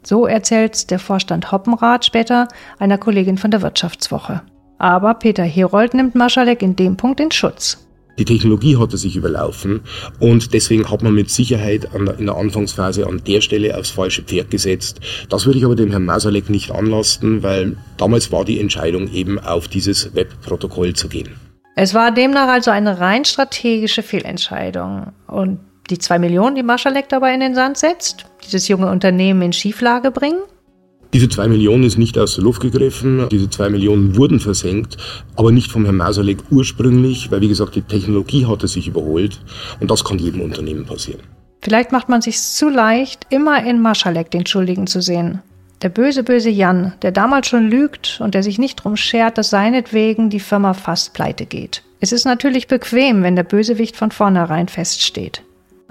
So 0.03 0.25
erzählt 0.25 0.89
der 0.89 0.97
Vorstand 0.97 1.51
Hoppenrath 1.51 2.05
später 2.05 2.47
einer 2.79 2.97
Kollegin 2.97 3.37
von 3.37 3.51
der 3.51 3.61
Wirtschaftswoche. 3.61 4.41
Aber 4.79 5.13
Peter 5.13 5.43
Herold 5.43 5.93
nimmt 5.93 6.15
Maschalek 6.15 6.63
in 6.63 6.75
dem 6.75 6.97
Punkt 6.97 7.19
in 7.19 7.29
Schutz. 7.29 7.85
Die 8.17 8.25
Technologie 8.25 8.77
hatte 8.77 8.97
sich 8.97 9.15
überlaufen 9.15 9.81
und 10.19 10.53
deswegen 10.53 10.89
hat 10.89 11.01
man 11.01 11.13
mit 11.13 11.29
Sicherheit 11.29 11.87
der, 11.93 12.19
in 12.19 12.25
der 12.25 12.35
Anfangsphase 12.35 13.07
an 13.07 13.21
der 13.25 13.41
Stelle 13.41 13.77
aufs 13.77 13.89
falsche 13.89 14.23
Pferd 14.23 14.51
gesetzt. 14.51 14.99
Das 15.29 15.45
würde 15.45 15.59
ich 15.59 15.65
aber 15.65 15.75
dem 15.75 15.91
Herrn 15.91 16.05
Masalek 16.05 16.49
nicht 16.49 16.71
anlasten, 16.71 17.41
weil 17.41 17.77
damals 17.97 18.31
war 18.31 18.45
die 18.45 18.59
Entscheidung 18.59 19.11
eben 19.11 19.39
auf 19.39 19.67
dieses 19.67 20.13
Webprotokoll 20.13 20.93
zu 20.93 21.07
gehen. 21.07 21.29
Es 21.75 21.93
war 21.93 22.11
demnach 22.11 22.49
also 22.49 22.69
eine 22.69 22.99
rein 22.99 23.25
strategische 23.25 24.03
Fehlentscheidung. 24.03 25.13
Und 25.27 25.59
die 25.89 25.97
zwei 25.97 26.19
Millionen, 26.19 26.55
die 26.55 26.63
Maschalek 26.63 27.09
dabei 27.09 27.33
in 27.33 27.39
den 27.39 27.55
Sand 27.55 27.77
setzt, 27.77 28.25
dieses 28.43 28.67
junge 28.67 28.89
Unternehmen 28.89 29.41
in 29.41 29.53
Schieflage 29.53 30.11
bringen, 30.11 30.39
diese 31.13 31.27
zwei 31.27 31.47
Millionen 31.47 31.83
ist 31.83 31.97
nicht 31.97 32.17
aus 32.17 32.35
der 32.35 32.43
Luft 32.43 32.61
gegriffen. 32.61 33.27
Diese 33.29 33.49
zwei 33.49 33.69
Millionen 33.69 34.15
wurden 34.15 34.39
versenkt, 34.39 34.97
aber 35.35 35.51
nicht 35.51 35.71
vom 35.71 35.83
Herrn 35.83 35.97
Masalek 35.97 36.39
ursprünglich, 36.51 37.31
weil 37.31 37.41
wie 37.41 37.49
gesagt, 37.49 37.75
die 37.75 37.81
Technologie 37.81 38.45
hatte 38.45 38.67
sich 38.67 38.87
überholt 38.87 39.39
und 39.79 39.91
das 39.91 40.03
kann 40.03 40.19
jedem 40.19 40.41
Unternehmen 40.41 40.85
passieren. 40.85 41.21
Vielleicht 41.61 41.91
macht 41.91 42.09
man 42.09 42.21
sich 42.21 42.41
zu 42.41 42.69
leicht, 42.69 43.27
immer 43.29 43.63
in 43.63 43.81
Maschalek 43.81 44.31
den 44.31 44.45
Schuldigen 44.45 44.87
zu 44.87 45.01
sehen. 45.01 45.41
Der 45.81 45.89
böse, 45.89 46.23
böse 46.23 46.49
Jan, 46.49 46.93
der 47.01 47.11
damals 47.11 47.47
schon 47.47 47.69
lügt 47.69 48.19
und 48.23 48.33
der 48.33 48.43
sich 48.43 48.57
nicht 48.57 48.77
drum 48.77 48.95
schert, 48.95 49.37
dass 49.37 49.49
seinetwegen 49.49 50.29
die 50.29 50.39
Firma 50.39 50.73
fast 50.73 51.13
pleite 51.13 51.45
geht. 51.45 51.83
Es 51.99 52.11
ist 52.11 52.25
natürlich 52.25 52.67
bequem, 52.67 53.21
wenn 53.21 53.35
der 53.35 53.43
Bösewicht 53.43 53.95
von 53.95 54.11
vornherein 54.11 54.67
feststeht. 54.67 55.43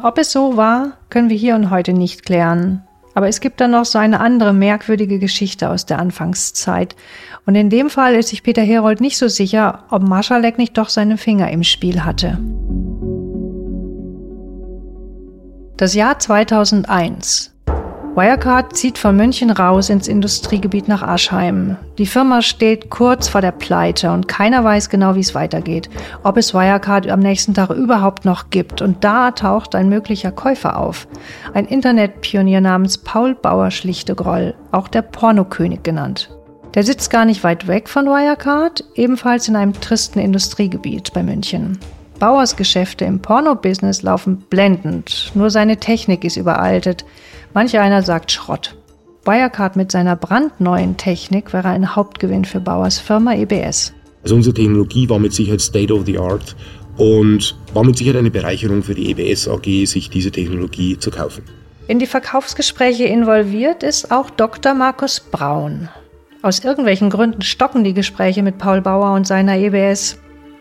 Ob 0.02 0.18
es 0.18 0.32
so 0.32 0.56
war, 0.56 0.96
können 1.10 1.28
wir 1.28 1.36
hier 1.36 1.54
und 1.56 1.70
heute 1.70 1.92
nicht 1.92 2.24
klären. 2.24 2.82
Aber 3.14 3.28
es 3.28 3.40
gibt 3.40 3.60
dann 3.60 3.72
noch 3.72 3.84
so 3.84 3.98
eine 3.98 4.20
andere 4.20 4.52
merkwürdige 4.52 5.18
Geschichte 5.18 5.68
aus 5.68 5.86
der 5.86 5.98
Anfangszeit. 5.98 6.94
Und 7.46 7.54
in 7.54 7.70
dem 7.70 7.90
Fall 7.90 8.14
ist 8.14 8.28
sich 8.28 8.42
Peter 8.42 8.62
Herold 8.62 9.00
nicht 9.00 9.18
so 9.18 9.28
sicher, 9.28 9.84
ob 9.90 10.02
Maschalek 10.02 10.58
nicht 10.58 10.78
doch 10.78 10.88
seine 10.88 11.16
Finger 11.16 11.50
im 11.50 11.64
Spiel 11.64 12.04
hatte. 12.04 12.38
Das 15.76 15.94
Jahr 15.94 16.18
2001. 16.18 17.49
Wirecard 18.16 18.76
zieht 18.76 18.98
von 18.98 19.16
München 19.16 19.50
raus 19.50 19.88
ins 19.88 20.08
Industriegebiet 20.08 20.88
nach 20.88 21.02
Aschheim. 21.02 21.76
Die 21.96 22.06
Firma 22.06 22.42
steht 22.42 22.90
kurz 22.90 23.28
vor 23.28 23.40
der 23.40 23.52
Pleite 23.52 24.10
und 24.10 24.26
keiner 24.26 24.64
weiß 24.64 24.88
genau, 24.90 25.14
wie 25.14 25.20
es 25.20 25.36
weitergeht, 25.36 25.88
ob 26.24 26.36
es 26.36 26.52
Wirecard 26.52 27.08
am 27.08 27.20
nächsten 27.20 27.54
Tag 27.54 27.70
überhaupt 27.70 28.24
noch 28.24 28.50
gibt. 28.50 28.82
Und 28.82 29.04
da 29.04 29.30
taucht 29.30 29.76
ein 29.76 29.88
möglicher 29.88 30.32
Käufer 30.32 30.76
auf. 30.76 31.06
Ein 31.54 31.66
Internetpionier 31.66 32.60
namens 32.60 32.98
Paul 32.98 33.36
Bauer 33.36 33.70
Schlichtegroll, 33.70 34.54
auch 34.72 34.88
der 34.88 35.02
Pornokönig 35.02 35.84
genannt. 35.84 36.30
Der 36.74 36.82
sitzt 36.82 37.10
gar 37.10 37.24
nicht 37.24 37.44
weit 37.44 37.68
weg 37.68 37.88
von 37.88 38.06
Wirecard, 38.06 38.84
ebenfalls 38.96 39.46
in 39.46 39.54
einem 39.54 39.72
tristen 39.80 40.18
Industriegebiet 40.18 41.12
bei 41.12 41.22
München. 41.22 41.78
Bauers 42.18 42.56
Geschäfte 42.56 43.06
im 43.06 43.20
Porno-Business 43.20 44.02
laufen 44.02 44.38
blendend, 44.50 45.30
nur 45.34 45.48
seine 45.48 45.78
Technik 45.78 46.22
ist 46.24 46.36
überaltet. 46.36 47.06
Manch 47.52 47.78
einer 47.78 48.02
sagt 48.02 48.30
Schrott. 48.30 48.76
Wirecard 49.24 49.76
mit 49.76 49.90
seiner 49.90 50.16
brandneuen 50.16 50.96
Technik 50.96 51.52
wäre 51.52 51.68
ein 51.68 51.96
Hauptgewinn 51.96 52.44
für 52.44 52.60
Bauers 52.60 52.98
Firma 52.98 53.34
EBS. 53.34 53.92
Also 54.22 54.36
unsere 54.36 54.54
Technologie 54.54 55.08
war 55.08 55.18
mit 55.18 55.32
Sicherheit 55.32 55.60
State 55.60 55.92
of 55.92 56.06
the 56.06 56.18
Art 56.18 56.54
und 56.96 57.56
war 57.74 57.84
mit 57.84 57.96
Sicherheit 57.96 58.18
eine 58.18 58.30
Bereicherung 58.30 58.82
für 58.82 58.94
die 58.94 59.10
EBS 59.10 59.48
AG, 59.48 59.86
sich 59.86 60.10
diese 60.10 60.30
Technologie 60.30 60.98
zu 60.98 61.10
kaufen. 61.10 61.42
In 61.88 61.98
die 61.98 62.06
Verkaufsgespräche 62.06 63.04
involviert 63.04 63.82
ist 63.82 64.12
auch 64.12 64.30
Dr. 64.30 64.74
Markus 64.74 65.18
Braun. 65.18 65.88
Aus 66.42 66.60
irgendwelchen 66.60 67.10
Gründen 67.10 67.42
stocken 67.42 67.82
die 67.82 67.94
Gespräche 67.94 68.42
mit 68.42 68.58
Paul 68.58 68.80
Bauer 68.80 69.12
und 69.14 69.26
seiner 69.26 69.56
EBS. 69.58 70.18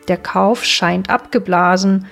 Der 0.08 0.18
Kauf 0.18 0.66
scheint 0.66 1.10
abgeblasen 1.10 2.08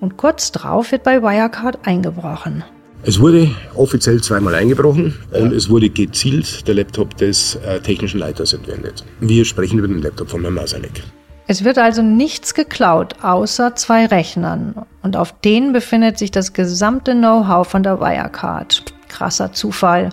und 0.00 0.16
kurz 0.16 0.52
darauf 0.52 0.92
wird 0.92 1.02
bei 1.02 1.22
Wirecard 1.22 1.86
eingebrochen. 1.86 2.62
Es 3.04 3.18
wurde 3.18 3.50
offiziell 3.74 4.22
zweimal 4.22 4.54
eingebrochen 4.54 5.18
und 5.32 5.52
es 5.52 5.68
wurde 5.68 5.90
gezielt 5.90 6.68
der 6.68 6.76
Laptop 6.76 7.16
des 7.16 7.56
äh, 7.56 7.80
technischen 7.80 8.20
Leiters 8.20 8.52
entwendet. 8.52 9.04
Wir 9.18 9.44
sprechen 9.44 9.80
über 9.80 9.88
den 9.88 10.02
Laptop 10.02 10.30
von 10.30 10.42
Herrn 10.42 10.54
Masalek. 10.54 11.02
Es 11.48 11.64
wird 11.64 11.78
also 11.78 12.00
nichts 12.00 12.54
geklaut, 12.54 13.16
außer 13.22 13.74
zwei 13.74 14.06
Rechnern. 14.06 14.86
Und 15.02 15.16
auf 15.16 15.34
denen 15.40 15.72
befindet 15.72 16.16
sich 16.16 16.30
das 16.30 16.52
gesamte 16.52 17.12
Know-how 17.12 17.66
von 17.66 17.82
der 17.82 18.00
Wirecard. 18.00 18.94
Krasser 19.08 19.52
Zufall. 19.52 20.10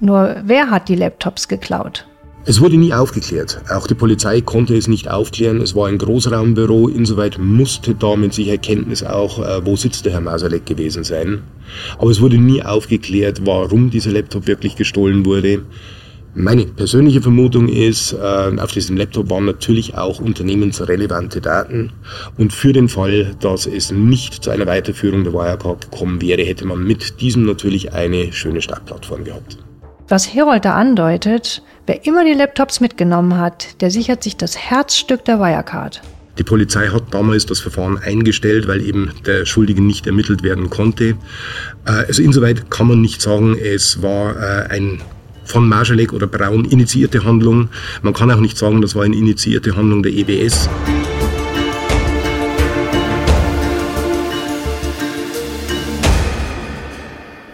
Nur 0.00 0.36
wer 0.44 0.70
hat 0.70 0.88
die 0.88 0.96
Laptops 0.96 1.46
geklaut? 1.46 2.06
Es 2.46 2.60
wurde 2.60 2.76
nie 2.76 2.92
aufgeklärt. 2.92 3.62
Auch 3.70 3.86
die 3.86 3.94
Polizei 3.94 4.42
konnte 4.42 4.76
es 4.76 4.86
nicht 4.86 5.10
aufklären. 5.10 5.62
Es 5.62 5.74
war 5.74 5.88
ein 5.88 5.96
Großraumbüro. 5.96 6.88
Insoweit 6.88 7.38
musste 7.38 7.94
da 7.94 8.16
mit 8.16 8.34
sicher 8.34 8.58
Kenntnis 8.58 9.02
auch, 9.02 9.38
äh, 9.38 9.64
wo 9.64 9.76
sitzt 9.76 10.04
der 10.04 10.12
Herr 10.12 10.20
Masalek 10.20 10.66
gewesen 10.66 11.04
sein. 11.04 11.40
Aber 11.96 12.10
es 12.10 12.20
wurde 12.20 12.36
nie 12.36 12.62
aufgeklärt, 12.62 13.46
warum 13.46 13.88
dieser 13.88 14.10
Laptop 14.12 14.46
wirklich 14.46 14.76
gestohlen 14.76 15.24
wurde. 15.24 15.62
Meine 16.34 16.66
persönliche 16.66 17.22
Vermutung 17.22 17.66
ist, 17.66 18.12
äh, 18.12 18.16
auf 18.58 18.72
diesem 18.72 18.98
Laptop 18.98 19.30
waren 19.30 19.46
natürlich 19.46 19.96
auch 19.96 20.20
unternehmensrelevante 20.20 21.40
Daten. 21.40 21.92
Und 22.36 22.52
für 22.52 22.74
den 22.74 22.90
Fall, 22.90 23.36
dass 23.40 23.66
es 23.66 23.90
nicht 23.90 24.44
zu 24.44 24.50
einer 24.50 24.66
Weiterführung 24.66 25.24
der 25.24 25.32
Wirecard 25.32 25.90
gekommen 25.90 26.20
wäre, 26.20 26.42
hätte 26.42 26.66
man 26.66 26.84
mit 26.84 27.22
diesem 27.22 27.46
natürlich 27.46 27.94
eine 27.94 28.34
schöne 28.34 28.60
Startplattform 28.60 29.24
gehabt. 29.24 29.56
Was 30.08 30.34
Herold 30.34 30.66
da 30.66 30.74
andeutet, 30.74 31.62
wer 31.86 32.04
immer 32.06 32.24
die 32.24 32.34
Laptops 32.34 32.80
mitgenommen 32.80 33.38
hat, 33.38 33.80
der 33.80 33.90
sichert 33.90 34.22
sich 34.22 34.36
das 34.36 34.56
Herzstück 34.58 35.24
der 35.24 35.38
Wirecard. 35.40 36.02
Die 36.36 36.42
Polizei 36.42 36.88
hat 36.88 37.04
damals 37.12 37.46
das 37.46 37.60
Verfahren 37.60 37.96
eingestellt, 37.96 38.68
weil 38.68 38.82
eben 38.82 39.12
der 39.24 39.46
Schuldige 39.46 39.80
nicht 39.80 40.06
ermittelt 40.06 40.42
werden 40.42 40.68
konnte. 40.68 41.16
Äh, 41.86 41.90
also 42.06 42.22
insoweit 42.22 42.70
kann 42.70 42.88
man 42.88 43.00
nicht 43.00 43.22
sagen, 43.22 43.56
es 43.56 44.02
war 44.02 44.36
äh, 44.36 44.66
ein 44.68 45.00
von 45.44 45.68
Marschalek 45.68 46.12
oder 46.12 46.26
Braun 46.26 46.64
initiierte 46.64 47.24
Handlung. 47.24 47.68
Man 48.02 48.14
kann 48.14 48.30
auch 48.30 48.40
nicht 48.40 48.58
sagen, 48.58 48.82
das 48.82 48.94
war 48.94 49.04
eine 49.04 49.16
initiierte 49.16 49.76
Handlung 49.76 50.02
der 50.02 50.12
EBS. 50.12 50.68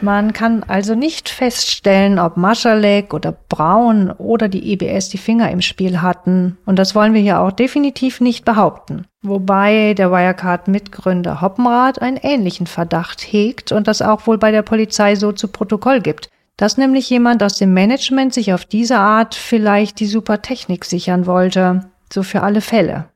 Man 0.03 0.33
kann 0.33 0.63
also 0.67 0.95
nicht 0.95 1.29
feststellen, 1.29 2.19
ob 2.19 2.39
Maschalek 2.39 3.13
oder 3.13 3.33
Braun 3.33 4.11
oder 4.11 4.49
die 4.49 4.73
EBS 4.73 5.11
die 5.11 5.19
Finger 5.19 5.51
im 5.51 5.61
Spiel 5.61 6.01
hatten. 6.01 6.57
Und 6.65 6.79
das 6.79 6.95
wollen 6.95 7.13
wir 7.13 7.21
hier 7.21 7.41
auch 7.41 7.53
definitiv 7.53 8.21
nicht 8.21 8.47
behaupten. 8.47 9.07
Wobei 9.23 9.93
der 9.93 10.11
Wirecard-Mitgründer 10.11 11.43
Hoppenrath 11.43 12.01
einen 12.01 12.17
ähnlichen 12.17 12.67
Verdacht 12.67 13.21
hegt 13.21 13.73
und 13.73 13.89
das 13.89 14.01
auch 14.01 14.27
wohl 14.27 14.39
bei 14.39 14.51
der 14.51 14.63
Polizei 14.63 15.17
so 15.17 15.33
zu 15.33 15.49
Protokoll 15.49 16.01
gibt. 16.01 16.31
Dass 16.57 16.79
nämlich 16.79 17.09
jemand 17.11 17.43
aus 17.43 17.59
dem 17.59 17.75
Management 17.75 18.33
sich 18.33 18.55
auf 18.55 18.65
diese 18.65 18.99
Art 18.99 19.35
vielleicht 19.35 20.01
die 20.01 20.07
Supertechnik 20.07 20.87
sichern 20.87 21.27
wollte. 21.27 21.91
So 22.11 22.23
für 22.23 22.43
alle 22.43 22.63
Fälle. 22.63 23.07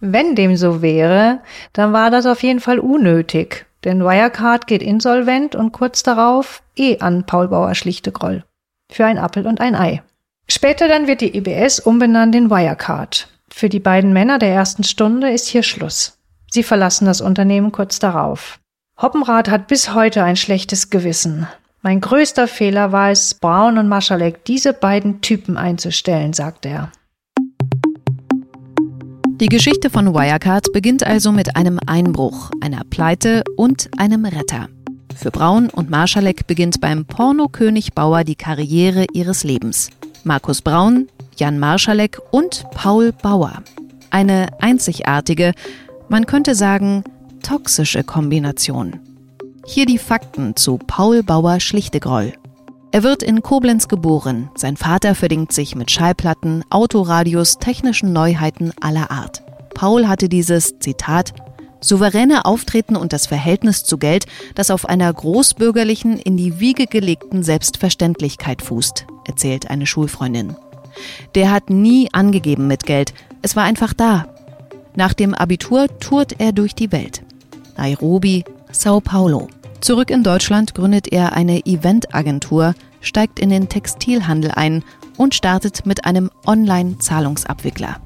Wenn 0.00 0.34
dem 0.34 0.56
so 0.56 0.82
wäre, 0.82 1.40
dann 1.72 1.94
war 1.94 2.10
das 2.10 2.26
auf 2.26 2.42
jeden 2.42 2.60
Fall 2.60 2.78
unnötig 2.78 3.66
denn 3.86 4.04
Wirecard 4.04 4.66
geht 4.66 4.82
insolvent 4.82 5.54
und 5.54 5.72
kurz 5.72 6.02
darauf 6.02 6.62
eh 6.76 6.98
an 6.98 7.24
Paul 7.24 7.48
Bauer 7.48 7.74
Schlichtegroll. 7.74 8.44
Für 8.92 9.06
ein 9.06 9.16
Appel 9.16 9.46
und 9.46 9.60
ein 9.60 9.74
Ei. 9.74 10.02
Später 10.48 10.88
dann 10.88 11.06
wird 11.06 11.20
die 11.20 11.34
EBS 11.34 11.80
umbenannt 11.80 12.34
in 12.34 12.50
Wirecard. 12.50 13.28
Für 13.48 13.68
die 13.68 13.80
beiden 13.80 14.12
Männer 14.12 14.38
der 14.38 14.50
ersten 14.50 14.84
Stunde 14.84 15.30
ist 15.30 15.46
hier 15.46 15.62
Schluss. 15.62 16.18
Sie 16.50 16.64
verlassen 16.64 17.06
das 17.06 17.20
Unternehmen 17.20 17.72
kurz 17.72 17.98
darauf. 17.98 18.58
Hoppenrath 19.00 19.48
hat 19.48 19.68
bis 19.68 19.94
heute 19.94 20.24
ein 20.24 20.36
schlechtes 20.36 20.90
Gewissen. 20.90 21.46
Mein 21.80 22.00
größter 22.00 22.48
Fehler 22.48 22.90
war 22.90 23.10
es, 23.10 23.34
Braun 23.34 23.78
und 23.78 23.88
Maschalek 23.88 24.44
diese 24.44 24.72
beiden 24.72 25.20
Typen 25.20 25.56
einzustellen, 25.56 26.32
sagt 26.32 26.66
er. 26.66 26.90
Die 29.38 29.48
Geschichte 29.48 29.90
von 29.90 30.14
Wirecard 30.14 30.72
beginnt 30.72 31.06
also 31.06 31.30
mit 31.30 31.56
einem 31.56 31.78
Einbruch, 31.84 32.50
einer 32.62 32.84
Pleite 32.88 33.44
und 33.58 33.90
einem 33.98 34.24
Retter. 34.24 34.70
Für 35.14 35.30
Braun 35.30 35.68
und 35.68 35.90
Marschalek 35.90 36.46
beginnt 36.46 36.80
beim 36.80 37.04
Pornokönig 37.04 37.92
Bauer 37.92 38.24
die 38.24 38.34
Karriere 38.34 39.04
ihres 39.12 39.44
Lebens. 39.44 39.90
Markus 40.24 40.62
Braun, 40.62 41.08
Jan 41.36 41.58
Marschalek 41.58 42.18
und 42.30 42.64
Paul 42.70 43.12
Bauer. 43.12 43.62
Eine 44.08 44.46
einzigartige, 44.62 45.52
man 46.08 46.24
könnte 46.24 46.54
sagen, 46.54 47.04
toxische 47.42 48.04
Kombination. 48.04 49.00
Hier 49.66 49.84
die 49.84 49.98
Fakten 49.98 50.56
zu 50.56 50.78
Paul 50.78 51.22
Bauer 51.22 51.60
Schlichtegroll. 51.60 52.32
Er 52.92 53.02
wird 53.02 53.22
in 53.22 53.42
Koblenz 53.42 53.88
geboren. 53.88 54.50
Sein 54.54 54.76
Vater 54.76 55.14
verdingt 55.14 55.52
sich 55.52 55.74
mit 55.74 55.90
Schallplatten, 55.90 56.64
Autoradios, 56.70 57.58
technischen 57.58 58.12
Neuheiten 58.12 58.72
aller 58.80 59.10
Art. 59.10 59.42
Paul 59.74 60.08
hatte 60.08 60.28
dieses, 60.28 60.78
Zitat, 60.78 61.34
souveräne 61.80 62.44
Auftreten 62.44 62.96
und 62.96 63.12
das 63.12 63.26
Verhältnis 63.26 63.84
zu 63.84 63.98
Geld, 63.98 64.26
das 64.54 64.70
auf 64.70 64.88
einer 64.88 65.12
großbürgerlichen, 65.12 66.18
in 66.18 66.36
die 66.36 66.60
Wiege 66.60 66.86
gelegten 66.86 67.42
Selbstverständlichkeit 67.42 68.62
fußt, 68.62 69.06
erzählt 69.26 69.68
eine 69.70 69.86
Schulfreundin. 69.86 70.56
Der 71.34 71.50
hat 71.50 71.68
nie 71.68 72.08
angegeben 72.12 72.66
mit 72.66 72.86
Geld, 72.86 73.12
es 73.42 73.56
war 73.56 73.64
einfach 73.64 73.92
da. 73.92 74.26
Nach 74.94 75.12
dem 75.12 75.34
Abitur 75.34 75.88
tourt 76.00 76.40
er 76.40 76.52
durch 76.52 76.74
die 76.74 76.90
Welt. 76.90 77.22
Nairobi, 77.76 78.44
Sao 78.72 79.00
Paulo. 79.00 79.48
Zurück 79.86 80.10
in 80.10 80.24
Deutschland 80.24 80.74
gründet 80.74 81.12
er 81.12 81.34
eine 81.34 81.64
Eventagentur, 81.64 82.74
steigt 83.00 83.38
in 83.38 83.50
den 83.50 83.68
Textilhandel 83.68 84.50
ein 84.50 84.82
und 85.16 85.32
startet 85.32 85.86
mit 85.86 86.06
einem 86.06 86.28
Online-Zahlungsabwickler. 86.44 88.00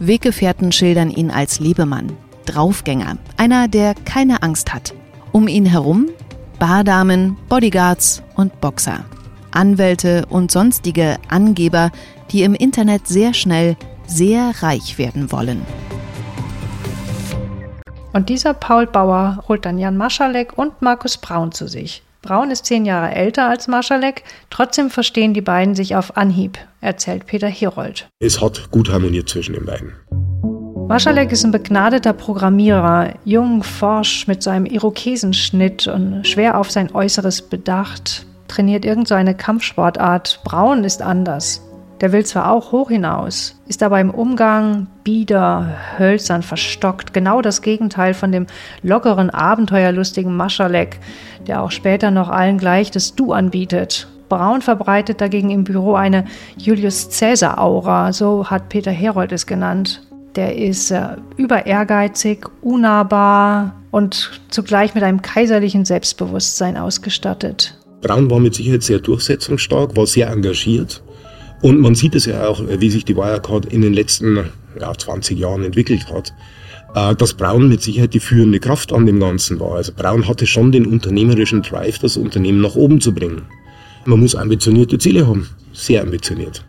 Weggefährten 0.00 0.72
schildern 0.72 1.08
ihn 1.08 1.30
als 1.30 1.60
Lebemann, 1.60 2.14
Draufgänger, 2.46 3.16
einer, 3.36 3.68
der 3.68 3.94
keine 3.94 4.42
Angst 4.42 4.74
hat. 4.74 4.92
Um 5.30 5.46
ihn 5.46 5.66
herum 5.66 6.08
Bardamen, 6.58 7.36
Bodyguards 7.48 8.24
und 8.34 8.60
Boxer, 8.60 9.04
Anwälte 9.52 10.26
und 10.30 10.50
sonstige 10.50 11.18
Angeber, 11.28 11.92
die 12.32 12.42
im 12.42 12.56
Internet 12.56 13.06
sehr 13.06 13.34
schnell 13.34 13.76
sehr 14.04 14.50
reich 14.62 14.98
werden 14.98 15.30
wollen. 15.30 15.62
Und 18.12 18.28
dieser 18.28 18.54
Paul 18.54 18.86
Bauer 18.86 19.44
holt 19.46 19.64
dann 19.64 19.78
Jan 19.78 19.96
Maschalek 19.96 20.58
und 20.58 20.82
Markus 20.82 21.16
Braun 21.16 21.52
zu 21.52 21.68
sich. 21.68 22.02
Braun 22.22 22.50
ist 22.50 22.66
zehn 22.66 22.84
Jahre 22.84 23.14
älter 23.14 23.48
als 23.48 23.66
Maschalek, 23.66 24.24
trotzdem 24.50 24.90
verstehen 24.90 25.32
die 25.32 25.40
beiden 25.40 25.74
sich 25.74 25.96
auf 25.96 26.16
Anhieb, 26.16 26.58
erzählt 26.80 27.26
Peter 27.26 27.48
Herold. 27.48 28.08
Es 28.18 28.42
hat 28.42 28.70
gut 28.70 28.90
harmoniert 28.90 29.28
zwischen 29.28 29.54
den 29.54 29.64
beiden. 29.64 29.92
Maschalek 30.88 31.30
ist 31.30 31.44
ein 31.44 31.52
begnadeter 31.52 32.12
Programmierer, 32.12 33.14
jung, 33.24 33.62
forsch, 33.62 34.26
mit 34.26 34.42
seinem 34.42 34.66
Irokesenschnitt 34.66 35.86
und 35.86 36.26
schwer 36.26 36.58
auf 36.58 36.70
sein 36.70 36.92
Äußeres 36.92 37.42
bedacht, 37.42 38.26
trainiert 38.48 38.84
irgendeine 38.84 39.30
so 39.30 39.36
Kampfsportart. 39.36 40.40
Braun 40.44 40.82
ist 40.84 41.00
anders. 41.00 41.62
Der 42.00 42.12
will 42.12 42.24
zwar 42.24 42.50
auch 42.50 42.72
hoch 42.72 42.88
hinaus, 42.88 43.60
ist 43.68 43.82
aber 43.82 44.00
im 44.00 44.10
Umgang 44.10 44.86
bieder, 45.04 45.76
hölzern, 45.98 46.42
verstockt, 46.42 47.12
genau 47.12 47.42
das 47.42 47.60
Gegenteil 47.60 48.14
von 48.14 48.32
dem 48.32 48.46
lockeren, 48.82 49.28
abenteuerlustigen 49.28 50.34
Maschalek, 50.34 50.98
der 51.46 51.62
auch 51.62 51.70
später 51.70 52.10
noch 52.10 52.30
allen 52.30 52.56
gleich 52.56 52.90
das 52.90 53.14
Du 53.14 53.32
anbietet. 53.32 54.08
Braun 54.30 54.62
verbreitet 54.62 55.20
dagegen 55.20 55.50
im 55.50 55.64
Büro 55.64 55.94
eine 55.94 56.24
Julius 56.56 57.10
Caesar-Aura, 57.18 58.14
so 58.14 58.46
hat 58.46 58.70
Peter 58.70 58.92
Herold 58.92 59.32
es 59.32 59.46
genannt. 59.46 60.02
Der 60.36 60.56
ist 60.56 60.92
äh, 60.92 61.16
über 61.36 61.66
ehrgeizig, 61.66 62.46
unnahbar 62.62 63.74
und 63.90 64.40
zugleich 64.48 64.94
mit 64.94 65.02
einem 65.02 65.20
kaiserlichen 65.20 65.84
Selbstbewusstsein 65.84 66.78
ausgestattet. 66.78 67.76
Braun 68.00 68.30
war 68.30 68.38
mit 68.38 68.54
Sicherheit 68.54 68.84
sehr 68.84 69.00
durchsetzungsstark, 69.00 69.96
war 69.96 70.06
sehr 70.06 70.30
engagiert 70.30 71.02
und 71.62 71.80
man 71.80 71.94
sieht 71.94 72.14
es 72.14 72.26
ja 72.26 72.46
auch, 72.46 72.62
wie 72.66 72.90
sich 72.90 73.04
die 73.04 73.16
Wirecard 73.16 73.66
in 73.66 73.82
den 73.82 73.92
letzten 73.92 74.38
ja, 74.78 74.94
20 74.96 75.38
Jahren 75.38 75.64
entwickelt 75.64 76.10
hat. 76.10 76.32
Äh, 76.94 77.14
dass 77.14 77.34
Braun 77.34 77.68
mit 77.68 77.82
Sicherheit 77.82 78.14
die 78.14 78.20
führende 78.20 78.58
Kraft 78.58 78.92
an 78.92 79.06
dem 79.06 79.20
Ganzen 79.20 79.60
war. 79.60 79.76
Also 79.76 79.92
Braun 79.92 80.26
hatte 80.26 80.46
schon 80.46 80.72
den 80.72 80.86
unternehmerischen 80.86 81.62
Drive, 81.62 81.98
das 81.98 82.16
Unternehmen 82.16 82.60
nach 82.60 82.74
oben 82.74 83.00
zu 83.00 83.14
bringen. 83.14 83.42
Man 84.04 84.20
muss 84.20 84.34
ambitionierte 84.34 84.98
Ziele 84.98 85.26
haben. 85.26 85.48
Sehr 85.72 86.02
ambitioniert. 86.02 86.64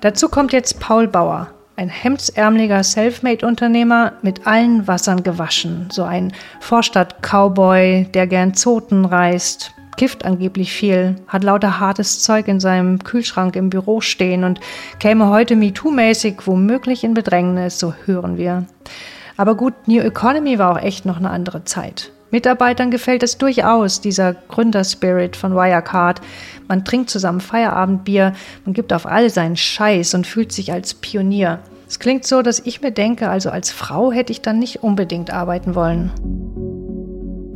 Dazu 0.00 0.28
kommt 0.28 0.52
jetzt 0.52 0.80
Paul 0.80 1.06
Bauer, 1.06 1.48
ein 1.76 1.88
hemdsärmeliger 1.88 2.82
Selfmade-Unternehmer 2.82 4.14
mit 4.22 4.46
allen 4.46 4.86
Wassern 4.88 5.22
gewaschen. 5.22 5.88
So 5.92 6.02
ein 6.02 6.32
Vorstadt-Cowboy, 6.60 8.08
der 8.12 8.26
gern 8.26 8.54
Zoten 8.54 9.04
reist, 9.04 9.72
kifft 9.96 10.24
angeblich 10.24 10.72
viel, 10.72 11.16
hat 11.28 11.44
lauter 11.44 11.80
hartes 11.80 12.22
Zeug 12.22 12.48
in 12.48 12.60
seinem 12.60 12.98
Kühlschrank 13.02 13.56
im 13.56 13.70
Büro 13.70 14.00
stehen 14.00 14.44
und 14.44 14.60
käme 14.98 15.28
heute 15.28 15.54
MeToo-mäßig 15.54 16.46
womöglich 16.46 17.04
in 17.04 17.14
Bedrängnis, 17.14 17.78
so 17.78 17.94
hören 18.04 18.36
wir. 18.36 18.66
Aber 19.36 19.54
gut, 19.54 19.74
New 19.86 20.00
Economy 20.00 20.58
war 20.58 20.72
auch 20.72 20.82
echt 20.82 21.06
noch 21.06 21.18
eine 21.18 21.30
andere 21.30 21.64
Zeit. 21.64 22.12
Mitarbeitern 22.30 22.90
gefällt 22.90 23.22
es 23.22 23.38
durchaus, 23.38 24.00
dieser 24.00 24.34
Gründerspirit 24.34 25.36
von 25.36 25.54
Wirecard. 25.54 26.20
Man 26.68 26.84
trinkt 26.84 27.08
zusammen 27.08 27.40
Feierabendbier, 27.40 28.32
man 28.64 28.74
gibt 28.74 28.92
auf 28.92 29.06
alle 29.06 29.30
seinen 29.30 29.56
Scheiß 29.56 30.14
und 30.14 30.26
fühlt 30.26 30.52
sich 30.52 30.72
als 30.72 30.94
Pionier. 30.94 31.60
Es 31.88 32.00
klingt 32.00 32.26
so, 32.26 32.42
dass 32.42 32.58
ich 32.58 32.80
mir 32.80 32.90
denke, 32.90 33.28
also 33.28 33.50
als 33.50 33.70
Frau 33.70 34.10
hätte 34.10 34.32
ich 34.32 34.42
dann 34.42 34.58
nicht 34.58 34.82
unbedingt 34.82 35.30
arbeiten 35.30 35.76
wollen. 35.76 36.85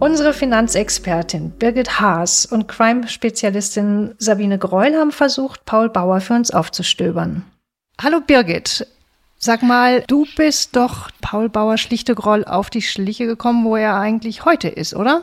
Unsere 0.01 0.33
Finanzexpertin 0.33 1.51
Birgit 1.51 2.01
Haas 2.01 2.47
und 2.47 2.69
Crime-Spezialistin 2.69 4.15
Sabine 4.17 4.57
Greul 4.59 4.95
haben 4.95 5.13
versucht, 5.13 5.67
Paul 5.67 5.91
Bauer 5.91 6.23
für 6.23 6.33
uns 6.33 6.51
aufzustöbern. 6.51 7.45
Hallo 8.01 8.23
Birgit, 8.27 8.87
sag 9.37 9.63
mal, 9.63 10.03
du 10.07 10.25
bist 10.39 10.75
doch 10.75 11.11
Paul 11.21 11.51
Bauer 11.51 11.77
Schlichtegroll 11.77 12.47
auf 12.47 12.71
die 12.71 12.81
Schliche 12.81 13.27
gekommen, 13.27 13.67
wo 13.67 13.77
er 13.77 13.97
eigentlich 13.97 14.47
heute 14.47 14.69
ist, 14.69 14.97
oder? 14.97 15.23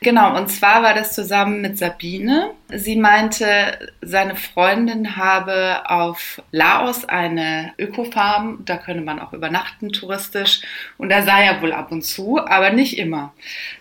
Genau, 0.00 0.36
und 0.36 0.48
zwar 0.48 0.82
war 0.82 0.94
das 0.94 1.14
zusammen 1.14 1.60
mit 1.60 1.78
Sabine. 1.78 2.50
Sie 2.68 2.96
meinte, 2.96 3.90
seine 4.00 4.36
Freundin 4.36 5.16
habe 5.16 5.90
auf 5.90 6.42
Laos 6.52 7.04
eine 7.04 7.72
Ökofarm, 7.78 8.60
da 8.64 8.76
könne 8.76 9.00
man 9.00 9.18
auch 9.18 9.32
übernachten 9.32 9.90
touristisch 9.90 10.60
und 10.98 11.08
da 11.08 11.22
sei 11.22 11.44
er 11.44 11.62
wohl 11.62 11.72
ab 11.72 11.90
und 11.90 12.02
zu, 12.02 12.38
aber 12.38 12.70
nicht 12.70 12.98
immer. 12.98 13.32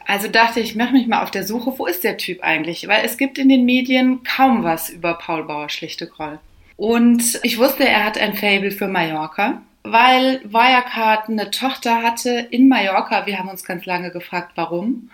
Also 0.05 0.27
dachte 0.27 0.59
ich, 0.59 0.75
mache 0.75 0.93
mich 0.93 1.07
mal 1.07 1.21
auf 1.21 1.31
der 1.31 1.43
Suche, 1.43 1.77
wo 1.77 1.85
ist 1.85 2.03
der 2.03 2.17
Typ 2.17 2.41
eigentlich? 2.41 2.87
Weil 2.87 3.05
es 3.05 3.17
gibt 3.17 3.37
in 3.37 3.49
den 3.49 3.65
Medien 3.65 4.23
kaum 4.23 4.63
was 4.63 4.89
über 4.89 5.15
Paul 5.15 5.43
Bauer 5.43 5.69
Schlichtegroll. 5.69 6.39
Und 6.77 7.39
ich 7.43 7.57
wusste, 7.57 7.87
er 7.87 8.05
hat 8.05 8.17
ein 8.17 8.35
Fable 8.35 8.71
für 8.71 8.87
Mallorca 8.87 9.61
weil 9.91 10.41
Wirecard 10.43 11.29
eine 11.29 11.51
Tochter 11.51 12.01
hatte 12.01 12.47
in 12.51 12.67
Mallorca. 12.67 13.25
Wir 13.25 13.39
haben 13.39 13.49
uns 13.49 13.63
ganz 13.63 13.85
lange 13.85 14.11
gefragt, 14.11 14.51
warum. 14.55 15.09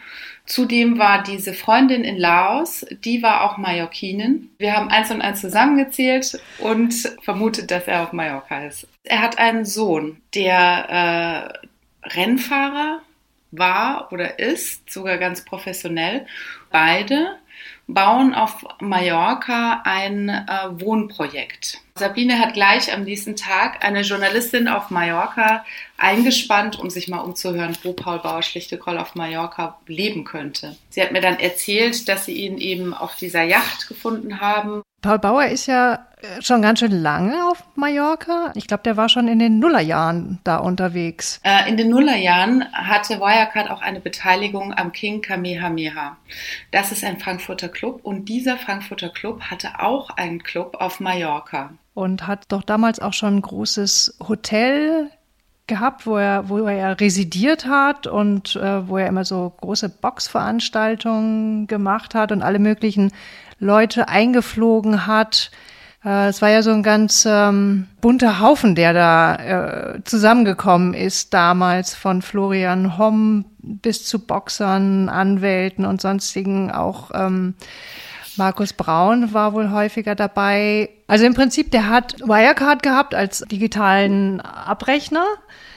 Zudem 0.45 0.99
war 0.99 1.23
diese 1.23 1.53
Freundin 1.53 2.03
in 2.03 2.17
Laos, 2.17 2.85
die 3.05 3.23
war 3.23 3.43
auch 3.43 3.57
Mallorquinin. 3.57 4.49
Wir 4.57 4.75
haben 4.75 4.89
eins 4.89 5.09
und 5.09 5.21
eins 5.21 5.39
zusammengezählt 5.39 6.41
und 6.59 6.93
vermutet, 7.21 7.71
dass 7.71 7.87
er 7.87 8.03
auf 8.03 8.11
Mallorca 8.11 8.65
ist. 8.65 8.87
Er 9.03 9.21
hat 9.21 9.37
einen 9.37 9.63
Sohn, 9.63 10.21
der 10.35 11.53
äh, 12.03 12.09
Rennfahrer 12.09 13.01
war 13.51 14.11
oder 14.11 14.39
ist, 14.39 14.91
sogar 14.91 15.17
ganz 15.17 15.45
professionell. 15.45 16.25
Beide 16.71 17.37
bauen 17.87 18.33
auf 18.33 18.65
Mallorca 18.81 19.81
ein 19.85 20.29
äh, 20.29 20.81
Wohnprojekt. 20.81 21.79
Sabine 21.95 22.39
hat 22.39 22.55
gleich 22.55 22.91
am 22.91 23.03
nächsten 23.03 23.35
Tag 23.35 23.85
eine 23.85 24.01
Journalistin 24.01 24.67
auf 24.67 24.89
Mallorca 24.89 25.63
eingespannt, 25.97 26.79
um 26.79 26.89
sich 26.89 27.07
mal 27.07 27.19
umzuhören, 27.19 27.77
wo 27.83 27.93
Paul 27.93 28.17
Bauer-Schlichtekoll 28.17 28.97
auf 28.97 29.13
Mallorca 29.13 29.77
leben 29.85 30.23
könnte. 30.23 30.75
Sie 30.89 31.03
hat 31.03 31.11
mir 31.11 31.21
dann 31.21 31.39
erzählt, 31.39 32.09
dass 32.09 32.25
sie 32.25 32.33
ihn 32.33 32.57
eben 32.57 32.95
auf 32.95 33.15
dieser 33.15 33.43
Yacht 33.43 33.87
gefunden 33.87 34.41
haben. 34.41 34.81
Paul 35.03 35.19
Bauer 35.19 35.45
ist 35.45 35.67
ja 35.67 36.07
schon 36.39 36.61
ganz 36.61 36.79
schön 36.79 36.91
lange 36.91 37.45
auf 37.45 37.63
Mallorca. 37.75 38.53
Ich 38.55 38.67
glaube, 38.67 38.83
der 38.83 38.97
war 38.97 39.09
schon 39.09 39.27
in 39.27 39.37
den 39.37 39.59
Nullerjahren 39.59 40.39
da 40.43 40.57
unterwegs. 40.57 41.41
Äh, 41.43 41.69
in 41.69 41.77
den 41.77 41.89
Nullerjahren 41.89 42.65
hatte 42.73 43.19
Wirecard 43.19 43.69
auch 43.69 43.81
eine 43.81 43.99
Beteiligung 43.99 44.73
am 44.73 44.93
King 44.93 45.21
Kamehameha. 45.21 46.17
Das 46.71 46.91
ist 46.91 47.03
ein 47.03 47.19
Frankfurter 47.19 47.69
Club 47.69 47.99
und 48.03 48.29
dieser 48.29 48.57
Frankfurter 48.57 49.09
Club 49.09 49.41
hatte 49.51 49.79
auch 49.79 50.09
einen 50.11 50.41
Club 50.41 50.77
auf 50.79 50.99
Mallorca. 50.99 51.71
Und 51.93 52.25
hat 52.25 52.45
doch 52.49 52.63
damals 52.63 52.99
auch 52.99 53.13
schon 53.13 53.37
ein 53.37 53.41
großes 53.41 54.17
Hotel 54.27 55.09
gehabt, 55.67 56.05
wo 56.05 56.17
er, 56.17 56.49
wo 56.49 56.59
er 56.67 56.99
residiert 56.99 57.65
hat 57.65 58.07
und 58.07 58.55
äh, 58.55 58.87
wo 58.87 58.97
er 58.97 59.07
immer 59.07 59.25
so 59.25 59.53
große 59.61 59.89
Boxveranstaltungen 59.89 61.67
gemacht 61.67 62.15
hat 62.15 62.31
und 62.31 62.41
alle 62.41 62.59
möglichen 62.59 63.11
Leute 63.59 64.09
eingeflogen 64.09 65.07
hat. 65.07 65.51
Äh, 66.03 66.27
es 66.27 66.41
war 66.41 66.49
ja 66.49 66.61
so 66.61 66.71
ein 66.71 66.83
ganz 66.83 67.25
ähm, 67.29 67.87
bunter 68.01 68.39
Haufen, 68.39 68.75
der 68.75 68.93
da 68.93 69.35
äh, 69.95 70.03
zusammengekommen 70.03 70.93
ist 70.93 71.33
damals 71.33 71.95
von 71.95 72.21
Florian 72.21 72.97
Homm 72.97 73.45
bis 73.59 74.05
zu 74.05 74.19
Boxern, 74.19 75.07
Anwälten 75.07 75.85
und 75.85 76.01
sonstigen 76.01 76.71
auch. 76.71 77.11
Ähm, 77.13 77.55
Markus 78.37 78.73
Braun 78.73 79.33
war 79.33 79.53
wohl 79.53 79.71
häufiger 79.71 80.15
dabei. 80.15 80.89
Also 81.07 81.25
im 81.25 81.33
Prinzip, 81.33 81.71
der 81.71 81.89
hat 81.89 82.19
Wirecard 82.21 82.83
gehabt 82.83 83.15
als 83.15 83.39
digitalen 83.49 84.41
Abrechner, 84.41 85.25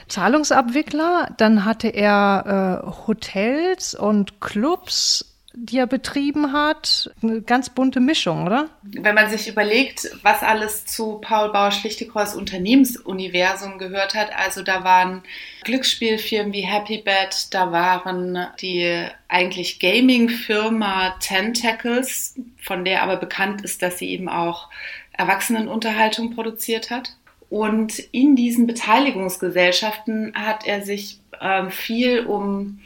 Zahlungsabwickler. 0.07 1.29
Dann 1.37 1.65
hatte 1.65 1.89
er 1.89 2.83
äh, 2.83 3.07
Hotels 3.07 3.93
und 3.95 4.41
Clubs 4.41 5.36
die 5.59 5.79
er 5.79 5.87
betrieben 5.87 6.53
hat. 6.53 7.09
Eine 7.23 7.41
ganz 7.41 7.69
bunte 7.69 7.99
Mischung, 7.99 8.45
oder? 8.45 8.69
Wenn 8.83 9.15
man 9.15 9.29
sich 9.29 9.47
überlegt, 9.47 10.09
was 10.21 10.43
alles 10.43 10.85
zu 10.85 11.19
Paul 11.19 11.51
Bauer 11.51 11.71
Schlichtekors 11.71 12.35
Unternehmensuniversum 12.35 13.79
gehört 13.79 14.13
hat, 14.13 14.29
also 14.37 14.61
da 14.61 14.83
waren 14.83 15.23
Glücksspielfirmen 15.63 16.53
wie 16.53 16.61
Happy 16.61 16.99
Bed, 16.99 17.47
da 17.51 17.71
waren 17.71 18.47
die 18.61 19.07
eigentlich 19.27 19.79
Gaming-Firma 19.79 21.15
Tentacles, 21.19 22.35
von 22.61 22.85
der 22.85 23.01
aber 23.01 23.17
bekannt 23.17 23.63
ist, 23.63 23.81
dass 23.81 23.97
sie 23.97 24.09
eben 24.09 24.29
auch 24.29 24.69
Erwachsenenunterhaltung 25.13 26.35
produziert 26.35 26.91
hat. 26.91 27.15
Und 27.49 27.97
in 28.11 28.35
diesen 28.35 28.67
Beteiligungsgesellschaften 28.67 30.33
hat 30.35 30.67
er 30.67 30.83
sich 30.83 31.19
äh, 31.39 31.69
viel 31.69 32.25
um 32.25 32.79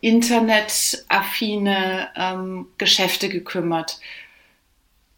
internetaffine 0.00 2.08
ähm, 2.16 2.66
Geschäfte 2.78 3.28
gekümmert. 3.28 4.00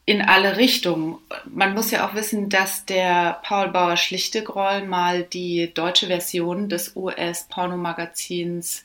In 0.05 0.21
alle 0.21 0.57
Richtungen. 0.57 1.19
Man 1.45 1.75
muss 1.75 1.93
ja 1.93 2.09
auch 2.09 2.15
wissen, 2.15 2.49
dass 2.49 2.85
der 2.87 3.39
Paul 3.45 3.69
Bauer 3.69 3.97
Schlichtegroll 3.97 4.85
mal 4.85 5.23
die 5.23 5.73
deutsche 5.73 6.09
Version 6.09 6.69
des 6.69 6.97
US-Pornomagazins 6.97 8.85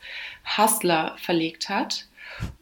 Hustler 0.58 1.16
verlegt 1.20 1.70
hat, 1.70 2.06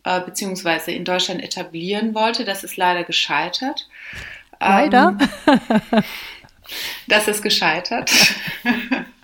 äh, 0.06 0.22
beziehungsweise 0.22 0.94
in 0.94 1.04
Deutschland 1.04 1.44
etablieren 1.44 2.16
wollte. 2.16 2.46
Das 2.46 2.64
ist 2.64 2.78
leider 2.78 3.04
gescheitert. 3.04 3.90
Leider? 4.62 5.18
Ähm, 5.48 5.60
das 7.08 7.28
ist 7.28 7.42
gescheitert. 7.42 8.10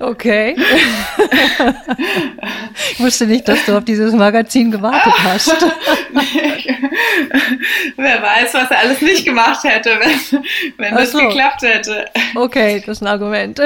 Okay. 0.00 0.56
ich 2.92 3.00
wusste 3.00 3.26
nicht, 3.26 3.46
dass 3.46 3.64
du 3.66 3.76
auf 3.76 3.84
dieses 3.84 4.14
Magazin 4.14 4.70
gewartet 4.70 5.12
hast. 5.22 5.52
Wer 7.96 8.22
weiß, 8.22 8.54
was 8.54 8.70
er 8.70 8.78
alles 8.78 9.00
nicht 9.00 9.24
gemacht 9.24 9.62
hätte, 9.64 9.98
wenn, 10.00 10.42
wenn 10.78 10.94
das 10.94 11.12
so. 11.12 11.18
geklappt 11.18 11.62
hätte. 11.62 12.06
Okay, 12.34 12.82
das 12.84 12.98
ist 12.98 13.02
ein 13.02 13.08
Argument. 13.08 13.60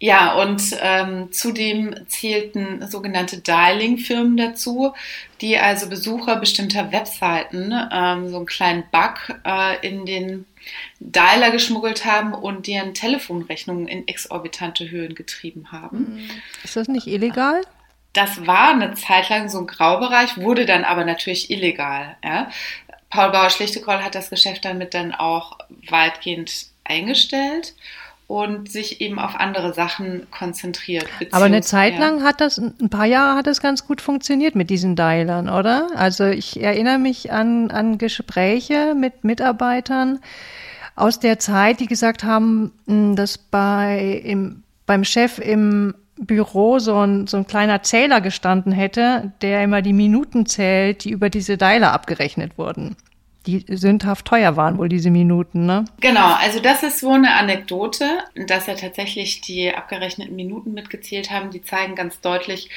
Ja, 0.00 0.34
und 0.34 0.62
ähm, 0.80 1.32
zudem 1.32 1.92
zählten 2.06 2.86
sogenannte 2.86 3.38
Dialing-Firmen 3.38 4.36
dazu, 4.36 4.94
die 5.40 5.58
also 5.58 5.88
Besucher 5.88 6.36
bestimmter 6.36 6.92
Webseiten 6.92 7.74
ähm, 7.92 8.28
so 8.28 8.36
einen 8.36 8.46
kleinen 8.46 8.84
Bug 8.92 9.36
äh, 9.44 9.84
in 9.86 10.06
den 10.06 10.46
Dialer 11.00 11.50
geschmuggelt 11.50 12.04
haben 12.04 12.34
und 12.34 12.66
deren 12.66 12.94
Telefonrechnungen 12.94 13.88
in 13.88 14.06
exorbitante 14.08 14.90
Höhen 14.90 15.14
getrieben 15.14 15.72
haben. 15.72 16.14
Mhm. 16.14 16.30
Ist 16.64 16.76
das 16.76 16.88
nicht 16.88 17.06
illegal? 17.06 17.62
Das 18.12 18.46
war 18.46 18.70
eine 18.70 18.94
Zeit 18.94 19.28
lang 19.28 19.48
so 19.48 19.58
ein 19.58 19.66
Graubereich, 19.66 20.38
wurde 20.38 20.66
dann 20.66 20.84
aber 20.84 21.04
natürlich 21.04 21.50
illegal. 21.50 22.16
Ja? 22.24 22.50
Paul 23.10 23.30
Bauer-Schlichtekoll 23.30 24.02
hat 24.02 24.14
das 24.14 24.30
Geschäft 24.30 24.64
damit 24.64 24.94
dann 24.94 25.14
auch 25.14 25.58
weitgehend 25.88 26.66
eingestellt 26.84 27.74
und 28.28 28.70
sich 28.70 29.00
eben 29.00 29.18
auf 29.18 29.34
andere 29.36 29.72
Sachen 29.72 30.26
konzentriert. 30.30 31.06
Aber 31.32 31.46
eine 31.46 31.62
Zeit 31.62 31.98
lang 31.98 32.22
hat 32.22 32.42
das, 32.42 32.58
ein 32.58 32.90
paar 32.90 33.06
Jahre 33.06 33.38
hat 33.38 33.46
das 33.46 33.62
ganz 33.62 33.86
gut 33.86 34.02
funktioniert 34.02 34.54
mit 34.54 34.68
diesen 34.68 34.96
Dialern, 34.96 35.48
oder? 35.48 35.88
Also 35.96 36.26
ich 36.26 36.62
erinnere 36.62 36.98
mich 36.98 37.32
an, 37.32 37.70
an 37.70 37.96
Gespräche 37.96 38.94
mit 38.94 39.24
Mitarbeitern 39.24 40.20
aus 40.94 41.20
der 41.20 41.38
Zeit, 41.38 41.80
die 41.80 41.86
gesagt 41.86 42.22
haben, 42.22 42.72
hm, 42.86 43.16
dass 43.16 43.38
bei, 43.38 44.20
im, 44.22 44.62
beim 44.84 45.04
Chef 45.04 45.38
im 45.38 45.94
Büro 46.18 46.80
so 46.80 46.98
ein, 46.98 47.26
so 47.28 47.38
ein 47.38 47.46
kleiner 47.46 47.82
Zähler 47.82 48.20
gestanden 48.20 48.72
hätte, 48.72 49.32
der 49.40 49.64
immer 49.64 49.80
die 49.80 49.94
Minuten 49.94 50.44
zählt, 50.44 51.04
die 51.04 51.10
über 51.12 51.30
diese 51.30 51.56
Dialer 51.56 51.94
abgerechnet 51.94 52.58
wurden 52.58 52.94
die 53.48 53.64
sündhaft 53.74 54.26
teuer 54.26 54.56
waren, 54.56 54.76
wohl 54.76 54.90
diese 54.90 55.10
Minuten, 55.10 55.64
ne? 55.64 55.86
Genau, 56.00 56.34
also 56.34 56.60
das 56.60 56.82
ist 56.82 57.00
so 57.00 57.12
eine 57.12 57.34
Anekdote, 57.34 58.18
dass 58.46 58.68
er 58.68 58.76
tatsächlich 58.76 59.40
die 59.40 59.74
abgerechneten 59.74 60.36
Minuten 60.36 60.74
mitgezählt 60.74 61.30
haben. 61.30 61.50
Die 61.50 61.62
zeigen 61.62 61.94
ganz 61.94 62.20
deutlich, 62.20 62.68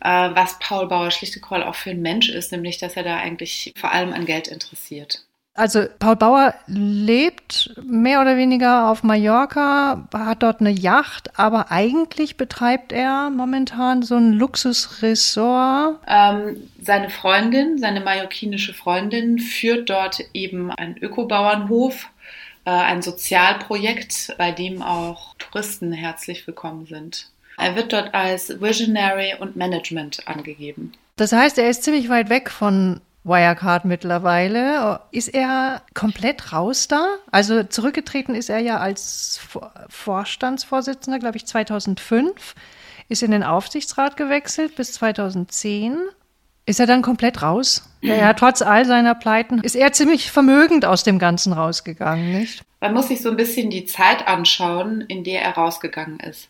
äh, 0.00 0.08
was 0.08 0.58
Paul 0.60 0.88
Bauer 0.88 1.10
Schlichtekoll 1.10 1.62
auch 1.62 1.74
für 1.74 1.90
ein 1.90 2.00
Mensch 2.00 2.30
ist, 2.30 2.52
nämlich 2.52 2.78
dass 2.78 2.96
er 2.96 3.02
da 3.02 3.18
eigentlich 3.18 3.74
vor 3.76 3.92
allem 3.92 4.14
an 4.14 4.24
Geld 4.24 4.48
interessiert. 4.48 5.23
Also 5.56 5.84
Paul 6.00 6.16
Bauer 6.16 6.54
lebt 6.66 7.80
mehr 7.80 8.20
oder 8.20 8.36
weniger 8.36 8.90
auf 8.90 9.04
Mallorca, 9.04 10.08
hat 10.12 10.42
dort 10.42 10.58
eine 10.58 10.70
Yacht, 10.70 11.38
aber 11.38 11.70
eigentlich 11.70 12.36
betreibt 12.36 12.90
er 12.90 13.30
momentan 13.30 14.02
so 14.02 14.16
ein 14.16 14.32
Luxusresort. 14.32 16.00
Ähm, 16.08 16.56
seine 16.82 17.08
Freundin, 17.08 17.78
seine 17.78 18.00
mallorquinische 18.00 18.74
Freundin, 18.74 19.38
führt 19.38 19.90
dort 19.90 20.18
eben 20.32 20.72
einen 20.72 20.96
Ökobauernhof, 20.96 22.08
äh, 22.64 22.70
ein 22.70 23.02
Sozialprojekt, 23.02 24.34
bei 24.36 24.50
dem 24.50 24.82
auch 24.82 25.36
Touristen 25.38 25.92
herzlich 25.92 26.48
willkommen 26.48 26.86
sind. 26.86 27.28
Er 27.58 27.76
wird 27.76 27.92
dort 27.92 28.12
als 28.12 28.60
Visionary 28.60 29.36
und 29.38 29.54
Management 29.54 30.26
angegeben. 30.26 30.94
Das 31.14 31.30
heißt, 31.30 31.58
er 31.58 31.70
ist 31.70 31.84
ziemlich 31.84 32.08
weit 32.08 32.28
weg 32.28 32.50
von 32.50 33.00
Wirecard 33.24 33.86
mittlerweile. 33.86 35.00
Ist 35.10 35.28
er 35.28 35.82
komplett 35.94 36.52
raus 36.52 36.88
da? 36.88 37.06
Also 37.30 37.62
zurückgetreten 37.64 38.34
ist 38.34 38.50
er 38.50 38.58
ja 38.58 38.78
als 38.78 39.40
Vorstandsvorsitzender, 39.88 41.18
glaube 41.18 41.38
ich, 41.38 41.46
2005. 41.46 42.54
Ist 43.08 43.22
in 43.22 43.32
den 43.32 43.42
Aufsichtsrat 43.42 44.16
gewechselt 44.16 44.76
bis 44.76 44.92
2010. 44.92 45.98
Ist 46.66 46.80
er 46.80 46.86
dann 46.86 47.02
komplett 47.02 47.42
raus? 47.42 47.88
Ja, 48.00 48.14
ja, 48.14 48.32
trotz 48.32 48.62
all 48.62 48.86
seiner 48.86 49.14
Pleiten 49.14 49.60
ist 49.60 49.76
er 49.76 49.92
ziemlich 49.92 50.30
vermögend 50.30 50.86
aus 50.86 51.04
dem 51.04 51.18
Ganzen 51.18 51.52
rausgegangen, 51.52 52.32
nicht? 52.32 52.62
Man 52.80 52.94
muss 52.94 53.08
sich 53.08 53.20
so 53.20 53.30
ein 53.30 53.36
bisschen 53.36 53.68
die 53.70 53.84
Zeit 53.84 54.26
anschauen, 54.26 55.02
in 55.02 55.24
der 55.24 55.42
er 55.42 55.52
rausgegangen 55.52 56.20
ist. 56.20 56.48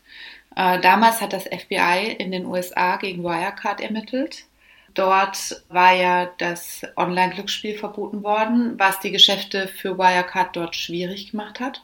Äh, 0.55 0.79
damals 0.79 1.19
hat 1.19 1.33
das 1.33 1.43
FBI 1.43 2.15
in 2.17 2.31
den 2.31 2.45
USA 2.45 2.95
gegen 2.95 3.23
Wirecard 3.23 3.81
ermittelt. 3.81 4.45
Dort 4.95 5.61
war 5.69 5.93
ja 5.93 6.31
das 6.37 6.81
Online-Glücksspiel 6.95 7.77
verboten 7.77 8.23
worden, 8.23 8.79
was 8.79 8.99
die 9.01 9.11
Geschäfte 9.11 9.67
für 9.67 9.97
Wirecard 9.97 10.55
dort 10.55 10.75
schwierig 10.75 11.31
gemacht 11.31 11.59
hat. 11.59 11.83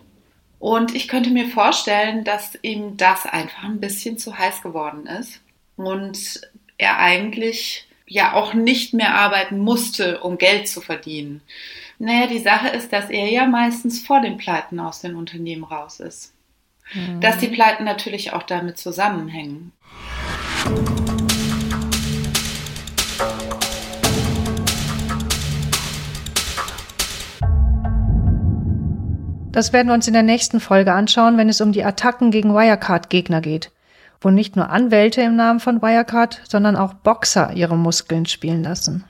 Und 0.60 0.95
ich 0.95 1.08
könnte 1.08 1.30
mir 1.30 1.50
vorstellen, 1.50 2.24
dass 2.24 2.58
ihm 2.62 2.95
das 2.95 3.26
einfach 3.26 3.63
ein 3.63 3.80
bisschen 3.80 4.17
zu 4.17 4.38
heiß 4.38 4.62
geworden 4.62 5.08
ist 5.08 5.41
und 5.76 6.41
er 6.78 7.00
eigentlich 7.00 7.88
ja 8.06 8.34
auch 8.34 8.54
nicht 8.54 8.93
mehr 8.93 9.15
arbeiten 9.15 9.60
musste, 9.60 10.21
um 10.21 10.38
Geld 10.38 10.67
zu 10.67 10.80
verdienen. 10.80 11.41
Naja, 12.00 12.28
die 12.28 12.39
Sache 12.39 12.69
ist, 12.69 12.93
dass 12.93 13.10
er 13.10 13.30
ja 13.30 13.45
meistens 13.45 14.06
vor 14.06 14.21
den 14.21 14.38
Pleiten 14.38 14.80
aus 14.80 15.02
den 15.02 15.15
Unternehmen 15.15 15.63
raus 15.63 16.00
ist. 16.00 16.34
Mhm. 16.93 17.19
Dass 17.21 17.38
die 17.38 17.47
Pleiten 17.47 17.84
natürlich 17.84 18.34
auch 18.34 18.43
damit 18.43 18.78
zusammenhängen. 18.78 19.71
Das 29.52 29.74
werden 29.74 29.90
wir 29.90 29.94
uns 29.94 30.08
in 30.08 30.14
der 30.14 30.24
nächsten 30.24 30.62
Folge 30.62 30.94
anschauen, 30.94 31.38
wenn 31.38 31.50
es 31.50 31.60
um 31.60 31.74
die 31.74 31.84
Attacken 31.84 32.32
gegen 32.32 32.54
Wirecard-Gegner 32.54 33.42
geht, 33.42 33.72
wo 34.22 34.30
nicht 34.30 34.56
nur 34.56 34.70
Anwälte 34.70 35.22
im 35.22 35.36
Namen 35.36 35.60
von 35.60 35.82
Wirecard, 35.82 36.42
sondern 36.48 36.78
auch 36.78 36.94
Boxer 36.94 37.52
ihre 37.54 37.76
Muskeln 37.76 38.26
spielen 38.26 38.64
lassen. 38.64 39.04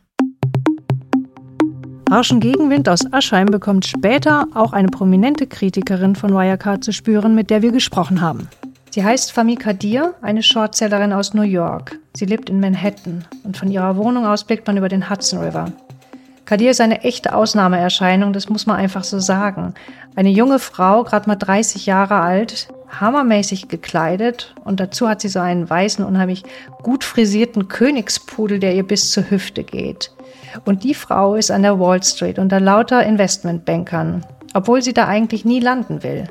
Harschen 2.10 2.40
Gegenwind 2.40 2.90
aus 2.90 3.02
Aschheim 3.14 3.46
bekommt 3.46 3.86
später 3.86 4.48
auch 4.56 4.74
eine 4.74 4.90
prominente 4.90 5.46
Kritikerin 5.46 6.16
von 6.16 6.32
Wirecard 6.34 6.84
zu 6.84 6.92
spüren, 6.92 7.36
mit 7.36 7.52
der 7.52 7.62
wir 7.62 7.72
gesprochen 7.72 8.20
haben. 8.20 8.50
Sie 8.90 9.06
heißt 9.06 9.32
Fami 9.32 9.56
Kadir, 9.56 10.16
eine 10.22 10.44
Shortsellerin 10.44 11.14
aus 11.14 11.34
New 11.34 11.44
York. 11.44 12.00
Sie 12.14 12.26
lebt 12.26 12.50
in 12.50 12.60
Manhattan 12.60 13.24
und 13.44 13.56
von 13.56 13.72
ihrer 13.72 13.96
Wohnung 13.96 14.26
aus 14.26 14.44
blickt 14.44 14.68
man 14.68 14.76
über 14.76 14.90
den 14.90 15.10
Hudson 15.10 15.40
River. 15.40 15.72
Kadir 16.52 16.72
ist 16.72 16.82
eine 16.82 17.06
echte 17.06 17.34
Ausnahmeerscheinung, 17.34 18.34
das 18.34 18.50
muss 18.50 18.66
man 18.66 18.76
einfach 18.76 19.06
so 19.06 19.20
sagen. 19.20 19.74
Eine 20.18 20.32
junge 20.32 20.60
Frau, 20.60 21.06
gerade 21.06 21.30
mal 21.30 21.38
30 21.38 21.86
Jahre 21.86 22.16
alt, 22.16 22.68
hammermäßig 22.90 23.70
gekleidet 23.70 24.54
und 24.66 24.82
dazu 24.82 25.08
hat 25.08 25.22
sie 25.22 25.30
so 25.30 25.40
einen 25.40 25.70
weißen, 25.70 26.04
unheimlich 26.04 26.44
gut 26.84 27.06
frisierten 27.06 27.70
Königspudel, 27.70 28.60
der 28.60 28.76
ihr 28.76 28.86
bis 28.86 29.12
zur 29.12 29.32
Hüfte 29.32 29.64
geht. 29.64 30.12
Und 30.66 30.84
die 30.84 30.94
Frau 30.94 31.36
ist 31.36 31.52
an 31.52 31.62
der 31.62 31.80
Wall 31.80 32.04
Street 32.04 32.38
unter 32.38 32.60
lauter 32.60 33.02
Investmentbankern, 33.06 34.26
obwohl 34.54 34.82
sie 34.82 34.94
da 34.94 35.08
eigentlich 35.08 35.46
nie 35.46 35.62
landen 35.62 36.04
will. 36.04 36.28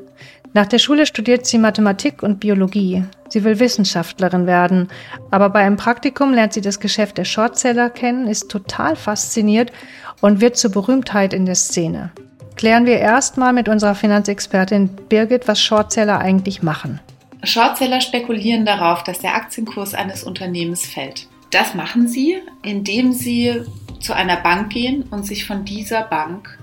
Nach 0.53 0.67
der 0.67 0.79
Schule 0.79 1.07
studiert 1.07 1.47
sie 1.47 1.59
Mathematik 1.59 2.23
und 2.23 2.41
Biologie. 2.41 3.05
Sie 3.29 3.45
will 3.45 3.61
Wissenschaftlerin 3.61 4.47
werden, 4.47 4.89
aber 5.31 5.49
bei 5.51 5.61
einem 5.61 5.77
Praktikum 5.77 6.33
lernt 6.33 6.53
sie 6.53 6.61
das 6.61 6.81
Geschäft 6.81 7.19
der 7.19 7.25
Shortseller 7.25 7.89
kennen, 7.89 8.27
ist 8.27 8.51
total 8.51 8.97
fasziniert 8.97 9.71
und 10.21 10.41
wird 10.41 10.57
zur 10.57 10.73
Berühmtheit 10.73 11.33
in 11.33 11.47
der 11.47 11.55
Szene. 11.55 12.11
Klären 12.57 12.85
wir 12.85 12.99
erstmal 12.99 13.53
mit 13.53 13.69
unserer 13.69 13.95
Finanzexpertin 13.95 14.89
Birgit, 15.09 15.47
was 15.47 15.63
Shortseller 15.63 16.19
eigentlich 16.19 16.63
machen. 16.63 17.01
Shortseller 17.45 18.01
spekulieren 18.01 18.67
darauf, 18.67 19.05
dass 19.05 19.21
der 19.21 19.37
Aktienkurs 19.37 19.95
eines 19.95 20.25
Unternehmens 20.25 20.85
fällt. 20.85 21.29
Das 21.53 21.75
machen 21.75 22.07
sie, 22.07 22.39
indem 22.63 23.13
sie 23.13 23.63
zu 24.01 24.13
einer 24.15 24.37
Bank 24.37 24.71
gehen 24.73 25.05
und 25.11 25.25
sich 25.25 25.47
von 25.47 25.65
dieser 25.65 26.03
Bank 26.03 26.59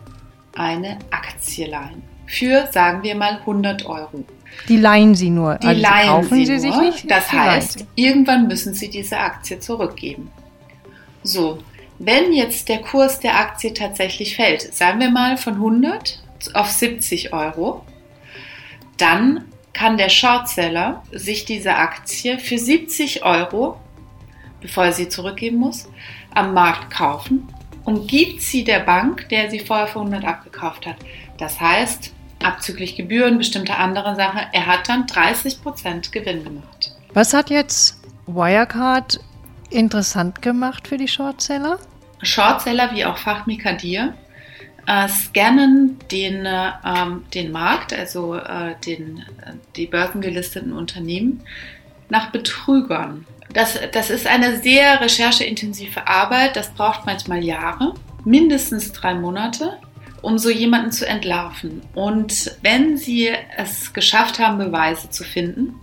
eine 0.56 1.00
Aktie 1.12 1.67
leihen. 1.67 2.06
Für, 2.27 2.67
sagen 2.71 3.01
wir 3.03 3.15
mal, 3.15 3.39
100 3.39 3.85
Euro. 3.85 4.23
Die 4.67 4.77
leihen 4.77 5.15
sie 5.15 5.29
nur. 5.29 5.55
Die 5.55 5.67
also 5.67 5.81
leihen 5.81 6.07
kaufen 6.07 6.35
sie, 6.35 6.45
sie 6.45 6.59
sich 6.59 6.75
nicht. 6.75 7.09
Das 7.09 7.31
heißt, 7.31 7.85
irgendwann 7.95 8.47
müssen 8.47 8.73
sie 8.73 8.89
diese 8.89 9.17
Aktie 9.17 9.59
zurückgeben. 9.59 10.29
So, 11.23 11.59
wenn 11.99 12.33
jetzt 12.33 12.69
der 12.69 12.81
Kurs 12.81 13.19
der 13.19 13.39
Aktie 13.39 13.73
tatsächlich 13.73 14.35
fällt, 14.35 14.73
sagen 14.73 14.99
wir 14.99 15.09
mal 15.09 15.37
von 15.37 15.55
100 15.55 16.21
auf 16.53 16.69
70 16.69 17.33
Euro, 17.33 17.83
dann 18.97 19.45
kann 19.73 19.97
der 19.97 20.09
Shortseller 20.09 21.03
sich 21.11 21.45
diese 21.45 21.75
Aktie 21.75 22.39
für 22.39 22.57
70 22.57 23.23
Euro, 23.23 23.79
bevor 24.61 24.85
er 24.85 24.93
sie 24.93 25.07
zurückgeben 25.09 25.57
muss, 25.57 25.87
am 26.33 26.53
Markt 26.53 26.91
kaufen 26.91 27.47
und 27.85 28.07
gibt 28.07 28.41
sie 28.41 28.63
der 28.63 28.79
Bank, 28.79 29.29
der 29.29 29.49
sie 29.49 29.59
vorher 29.59 29.87
für 29.87 29.99
100 29.99 30.25
abgekauft 30.25 30.85
hat. 30.85 30.97
Das 31.37 31.59
heißt, 31.59 32.13
abzüglich 32.47 32.95
Gebühren, 32.95 33.38
bestimmte 33.38 33.75
andere 33.75 34.15
Sachen, 34.15 34.41
er 34.51 34.65
hat 34.65 34.89
dann 34.89 35.05
30% 35.05 36.12
Gewinn 36.12 36.43
gemacht. 36.43 36.91
Was 37.13 37.33
hat 37.33 37.49
jetzt 37.49 37.99
Wirecard 38.25 39.19
interessant 39.69 40.41
gemacht 40.41 40.88
für 40.88 40.97
die 40.97 41.07
Shortseller? 41.07 41.79
Shortseller 42.21 42.93
wie 42.93 43.05
auch 43.05 43.17
Fachmi 43.17 43.57
Kadir 43.57 44.13
äh, 44.88 45.07
scannen 45.10 45.99
den, 46.12 46.45
äh, 46.45 46.71
den 47.33 47.51
Markt, 47.51 47.93
also 47.93 48.36
äh, 48.36 48.75
den, 48.86 49.23
die 49.75 49.86
börsengelisteten 49.86 50.73
Unternehmen, 50.73 51.41
nach 52.10 52.31
Betrügern. 52.31 53.25
Das, 53.53 53.77
das 53.91 54.10
ist 54.10 54.27
eine 54.27 54.57
sehr 54.57 55.01
rechercheintensive 55.01 56.07
Arbeit, 56.07 56.55
das 56.55 56.73
braucht 56.73 57.05
manchmal 57.05 57.43
Jahre, 57.43 57.93
mindestens 58.23 58.91
drei 58.91 59.13
Monate, 59.13 59.77
um 60.27 60.37
so 60.37 60.49
jemanden 60.49 60.91
zu 60.91 61.07
entlarven. 61.07 61.83
Und 61.95 62.51
wenn 62.61 62.97
Sie 62.97 63.31
es 63.55 63.93
geschafft 63.93 64.39
haben, 64.39 64.57
Beweise 64.57 65.09
zu 65.09 65.23
finden, 65.23 65.75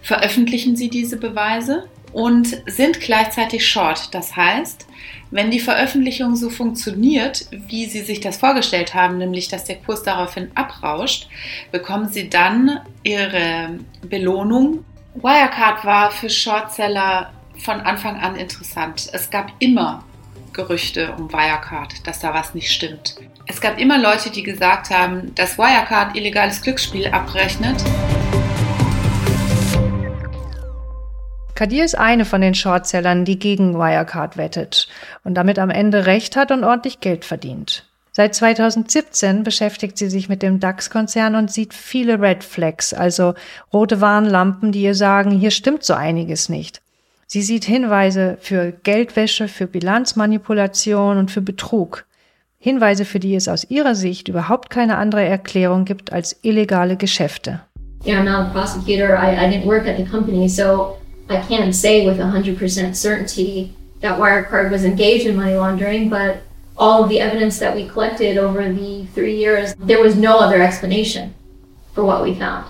veröffentlichen 0.00 0.74
Sie 0.74 0.88
diese 0.88 1.18
Beweise 1.18 1.86
und 2.10 2.62
sind 2.64 2.98
gleichzeitig 3.00 3.68
short. 3.68 4.14
Das 4.14 4.36
heißt, 4.36 4.86
wenn 5.30 5.50
die 5.50 5.60
Veröffentlichung 5.60 6.34
so 6.34 6.48
funktioniert, 6.48 7.46
wie 7.50 7.84
Sie 7.84 8.00
sich 8.00 8.20
das 8.20 8.38
vorgestellt 8.38 8.94
haben, 8.94 9.18
nämlich 9.18 9.48
dass 9.48 9.64
der 9.64 9.76
Kurs 9.76 10.02
daraufhin 10.02 10.48
abrauscht, 10.54 11.28
bekommen 11.70 12.08
Sie 12.08 12.30
dann 12.30 12.80
Ihre 13.02 13.80
Belohnung 14.08 14.82
Wirecard 15.14 15.84
war 15.84 16.10
für 16.10 16.30
Shortseller 16.30 17.34
von 17.58 17.80
Anfang 17.82 18.16
an 18.16 18.34
interessant. 18.36 19.10
Es 19.12 19.28
gab 19.28 19.52
immer 19.58 20.06
Gerüchte 20.54 21.12
um 21.18 21.30
Wirecard, 21.30 22.06
dass 22.06 22.20
da 22.20 22.32
was 22.32 22.54
nicht 22.54 22.72
stimmt. 22.72 23.16
Es 23.46 23.60
gab 23.60 23.78
immer 23.78 24.00
Leute, 24.00 24.30
die 24.30 24.42
gesagt 24.42 24.88
haben, 24.88 25.34
dass 25.34 25.58
Wirecard 25.58 26.16
illegales 26.16 26.62
Glücksspiel 26.62 27.08
abrechnet. 27.08 27.76
Kadir 31.54 31.84
ist 31.84 31.96
eine 31.96 32.24
von 32.24 32.40
den 32.40 32.54
Shortsellern, 32.54 33.24
die 33.24 33.38
gegen 33.38 33.74
Wirecard 33.74 34.38
wettet 34.38 34.88
und 35.24 35.34
damit 35.34 35.58
am 35.58 35.70
Ende 35.70 36.06
Recht 36.06 36.36
hat 36.36 36.50
und 36.50 36.64
ordentlich 36.64 37.00
Geld 37.00 37.24
verdient. 37.24 37.86
Seit 38.12 38.34
2017 38.34 39.44
beschäftigt 39.44 39.98
sie 39.98 40.08
sich 40.08 40.28
mit 40.28 40.42
dem 40.42 40.58
DAX-Konzern 40.58 41.34
und 41.34 41.50
sieht 41.50 41.74
viele 41.74 42.20
Red 42.20 42.44
Flags, 42.44 42.94
also 42.94 43.34
rote 43.72 44.00
Warnlampen, 44.00 44.72
die 44.72 44.82
ihr 44.82 44.94
sagen, 44.94 45.32
hier 45.32 45.50
stimmt 45.50 45.84
so 45.84 45.94
einiges 45.94 46.48
nicht. 46.48 46.80
Sie 47.26 47.42
sieht 47.42 47.64
Hinweise 47.64 48.38
für 48.40 48.72
Geldwäsche, 48.72 49.48
für 49.48 49.66
Bilanzmanipulation 49.66 51.18
und 51.18 51.30
für 51.30 51.42
Betrug. 51.42 52.04
Hinweise, 52.64 53.04
für 53.04 53.20
die 53.20 53.34
es 53.34 53.46
aus 53.46 53.68
ihrer 53.68 53.94
Sicht 53.94 54.28
überhaupt 54.28 54.70
keine 54.70 54.96
andere 54.96 55.22
Erklärung 55.22 55.84
gibt 55.84 56.14
als 56.14 56.34
illegale 56.40 56.96
Geschäfte. 56.96 57.60
Yeah, 58.06 58.18
I'm 58.18 58.24
not 58.24 58.48
a 58.48 58.52
prosecutor. 58.52 59.18
I, 59.18 59.36
I 59.36 59.50
didn't 59.50 59.66
work 59.66 59.86
at 59.86 59.98
the 59.98 60.04
company, 60.06 60.48
so 60.48 60.96
I 61.28 61.42
can't 61.46 61.74
say 61.74 62.06
with 62.06 62.18
100% 62.18 62.94
certainty 62.94 63.74
that 64.00 64.18
Wirecard 64.18 64.70
was 64.70 64.82
engaged 64.82 65.26
in 65.26 65.36
money 65.36 65.54
laundering, 65.54 66.08
but 66.08 66.38
all 66.78 67.04
of 67.04 67.10
the 67.10 67.20
evidence 67.20 67.58
that 67.58 67.76
we 67.76 67.86
collected 67.86 68.38
over 68.38 68.62
the 68.72 69.06
three 69.14 69.36
years, 69.36 69.74
there 69.86 70.02
was 70.02 70.16
no 70.16 70.38
other 70.38 70.62
explanation 70.62 71.34
for 71.94 72.02
what 72.02 72.24
we 72.24 72.34
found. 72.34 72.64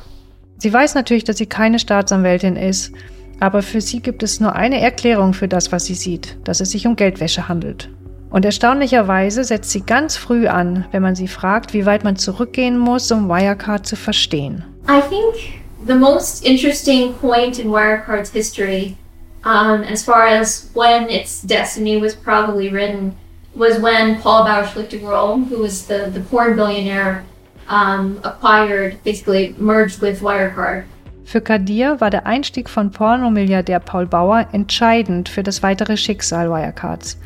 Sie 0.59 0.73
weiß 0.73 0.97
natürlich, 0.97 1.23
dass 1.23 1.37
sie 1.37 1.47
keine 1.47 1.79
Staatsanwältin 1.79 2.57
ist, 2.57 2.91
aber 3.39 3.63
für 3.63 3.81
sie 3.81 4.01
gibt 4.01 4.25
es 4.25 4.41
nur 4.41 4.57
eine 4.57 4.81
Erklärung 4.81 5.35
für 5.35 5.47
das, 5.47 5.71
was 5.71 5.85
sie 5.85 5.95
sieht, 5.95 6.37
dass 6.43 6.61
es 6.61 6.73
sich 6.73 6.85
um 6.85 6.97
Geldwäsche 6.97 7.47
handelt. 7.47 7.89
Und 8.35 8.45
erstaunlicherweise 8.45 9.45
setzt 9.45 9.71
sie 9.71 9.83
ganz 9.83 10.17
früh 10.17 10.49
an, 10.49 10.87
wenn 10.91 11.03
man 11.03 11.15
sie 11.15 11.29
fragt, 11.29 11.73
wie 11.73 11.87
weit 11.87 12.03
man 12.03 12.17
zurückgehen 12.17 12.77
muss, 12.77 13.13
um 13.13 13.29
Wirecard 13.29 13.87
zu 13.87 13.95
verstehen. 13.95 14.65
I 14.89 15.01
think 15.09 15.63
the 15.87 15.95
most 15.95 16.45
interesting 16.45 17.15
point 17.21 17.61
in 17.61 17.69
Wirecard's 17.71 18.33
history, 18.33 18.97
um, 19.45 19.85
as 19.85 20.03
far 20.03 20.27
as 20.27 20.69
when 20.75 21.09
its 21.09 21.43
destiny 21.43 22.03
was 22.03 22.17
probably 22.17 22.69
written, 22.73 23.15
was 23.55 23.81
when 23.81 24.21
Paul 24.21 24.43
Bauer-Schlichtergroll, 24.43 25.49
who 25.49 25.63
was 25.63 25.87
the, 25.87 26.11
the 26.13 26.19
porn 26.29 26.57
billionaire, 26.57 27.23
um, 27.69 28.19
acquired, 28.25 28.97
basically 29.05 29.55
merged 29.59 30.01
with 30.01 30.21
Wirecard. 30.21 30.87
Für 31.25 31.41
Kadir 31.41 32.01
war 32.01 32.11
der 32.11 32.27
Einstieg 32.27 32.69
von 32.69 32.91
Pornomilliardär 32.91 33.79
Paul 33.79 34.07
Bauer 34.07 34.49
entscheidend 34.51 35.29
für 35.29 35.45
das 35.45 35.63
weitere 35.63 35.97
Schicksal 35.97 36.51
Wirecards. 36.51 37.17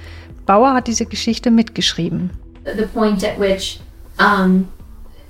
Bauer 0.49 0.73
hat 0.73 0.87
diese 0.87 1.05
Geschichte 1.05 1.51
mitgeschrieben. 1.51 2.31
The 2.65 2.87
point 2.87 3.23
at 3.23 3.39
which 3.39 3.81
um, 4.19 4.67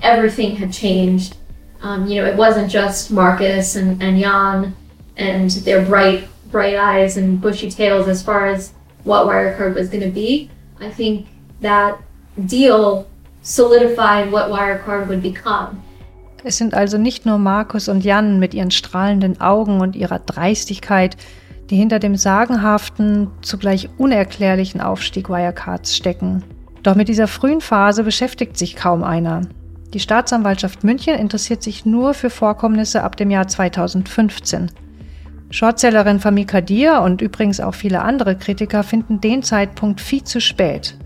everything 0.00 0.56
had 0.56 0.72
changed. 0.72 1.36
Um, 1.82 2.06
you 2.06 2.22
know, 2.22 2.28
it 2.28 2.36
wasn't 2.36 2.70
just 2.70 3.10
Marcus 3.10 3.74
and, 3.74 4.00
and 4.00 4.20
Jan 4.20 4.76
and 5.16 5.50
their 5.64 5.84
bright, 5.84 6.28
bright 6.52 6.76
eyes 6.76 7.16
and 7.16 7.40
bushy 7.40 7.68
tails 7.68 8.06
as 8.06 8.22
far 8.22 8.46
as 8.46 8.72
what 9.02 9.26
Wirecard 9.26 9.74
was 9.74 9.88
going 9.88 10.04
to 10.04 10.10
be. 10.10 10.50
I 10.80 10.88
think 10.88 11.26
that 11.62 11.98
deal 12.46 13.08
solidified 13.42 14.30
what 14.30 14.50
Wirecard 14.50 15.08
would 15.08 15.22
become. 15.22 15.82
Es 16.44 16.58
sind 16.58 16.74
also 16.74 16.96
nicht 16.96 17.26
nur 17.26 17.38
Markus 17.38 17.88
und 17.88 18.04
Jan 18.04 18.38
mit 18.38 18.54
ihren 18.54 18.70
strahlenden 18.70 19.40
Augen 19.40 19.80
und 19.80 19.96
ihrer 19.96 20.20
Dreistigkeit, 20.20 21.16
die 21.70 21.76
hinter 21.76 21.98
dem 21.98 22.16
sagenhaften, 22.16 23.28
zugleich 23.42 23.88
unerklärlichen 23.98 24.80
Aufstieg 24.80 25.28
Wirecards 25.28 25.96
stecken. 25.96 26.44
Doch 26.82 26.94
mit 26.94 27.08
dieser 27.08 27.26
frühen 27.26 27.60
Phase 27.60 28.04
beschäftigt 28.04 28.56
sich 28.56 28.76
kaum 28.76 29.02
einer. 29.04 29.42
Die 29.94 30.00
Staatsanwaltschaft 30.00 30.84
München 30.84 31.14
interessiert 31.14 31.62
sich 31.62 31.86
nur 31.86 32.14
für 32.14 32.30
Vorkommnisse 32.30 33.02
ab 33.02 33.16
dem 33.16 33.30
Jahr 33.30 33.48
2015. 33.48 34.70
Shortsellerin 35.50 36.20
Fami 36.20 36.44
Kadir 36.44 37.00
und 37.00 37.22
übrigens 37.22 37.58
auch 37.60 37.74
viele 37.74 38.02
andere 38.02 38.36
Kritiker 38.36 38.82
finden 38.82 39.20
den 39.20 39.42
Zeitpunkt 39.42 40.00
viel 40.00 40.22
zu 40.22 40.40
spät. 40.40 40.96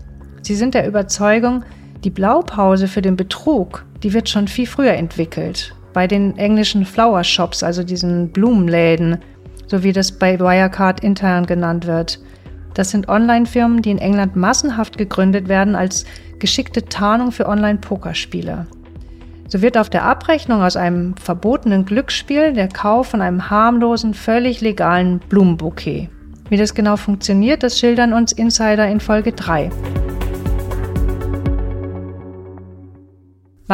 Sie 0.41 0.55
sind 0.55 0.73
der 0.73 0.85
Überzeugung, 0.85 1.63
die 2.03 2.09
Blaupause 2.09 2.89
für 2.89 3.01
den 3.01 3.15
Betrug, 3.15 3.85
die 4.03 4.11
wird 4.11 4.27
schon 4.27 4.49
viel 4.49 4.67
früher 4.67 4.93
entwickelt. 4.93 5.73
Bei 5.93 6.07
den 6.07 6.37
englischen 6.37 6.85
Flower 6.85 7.23
Shops, 7.23 7.63
also 7.63 7.83
diesen 7.83 8.31
Blumenläden, 8.31 9.19
so 9.73 9.81
wie 9.81 9.91
das 9.91 10.11
bei 10.11 10.39
Wirecard 10.39 10.99
intern 10.99 11.47
genannt 11.47 11.87
wird. 11.87 12.19
Das 12.75 12.91
sind 12.91 13.09
Online-Firmen, 13.09 13.81
die 13.81 13.89
in 13.89 13.97
England 13.97 14.35
massenhaft 14.35 14.99
gegründet 14.99 15.47
werden 15.47 15.75
als 15.75 16.05
geschickte 16.37 16.85
Tarnung 16.85 17.31
für 17.31 17.47
Online-Pokerspiele. 17.47 18.67
So 19.47 19.63
wird 19.63 19.79
auf 19.79 19.89
der 19.89 20.03
Abrechnung 20.03 20.61
aus 20.61 20.75
einem 20.75 21.17
verbotenen 21.17 21.85
Glücksspiel 21.85 22.53
der 22.53 22.67
Kauf 22.67 23.07
von 23.07 23.21
einem 23.21 23.49
harmlosen, 23.49 24.13
völlig 24.13 24.61
legalen 24.61 25.17
Blumenbouquet. 25.27 26.09
Wie 26.49 26.57
das 26.57 26.75
genau 26.75 26.95
funktioniert, 26.95 27.63
das 27.63 27.79
schildern 27.79 28.13
uns 28.13 28.31
Insider 28.31 28.87
in 28.87 28.99
Folge 28.99 29.31
3. 29.31 29.71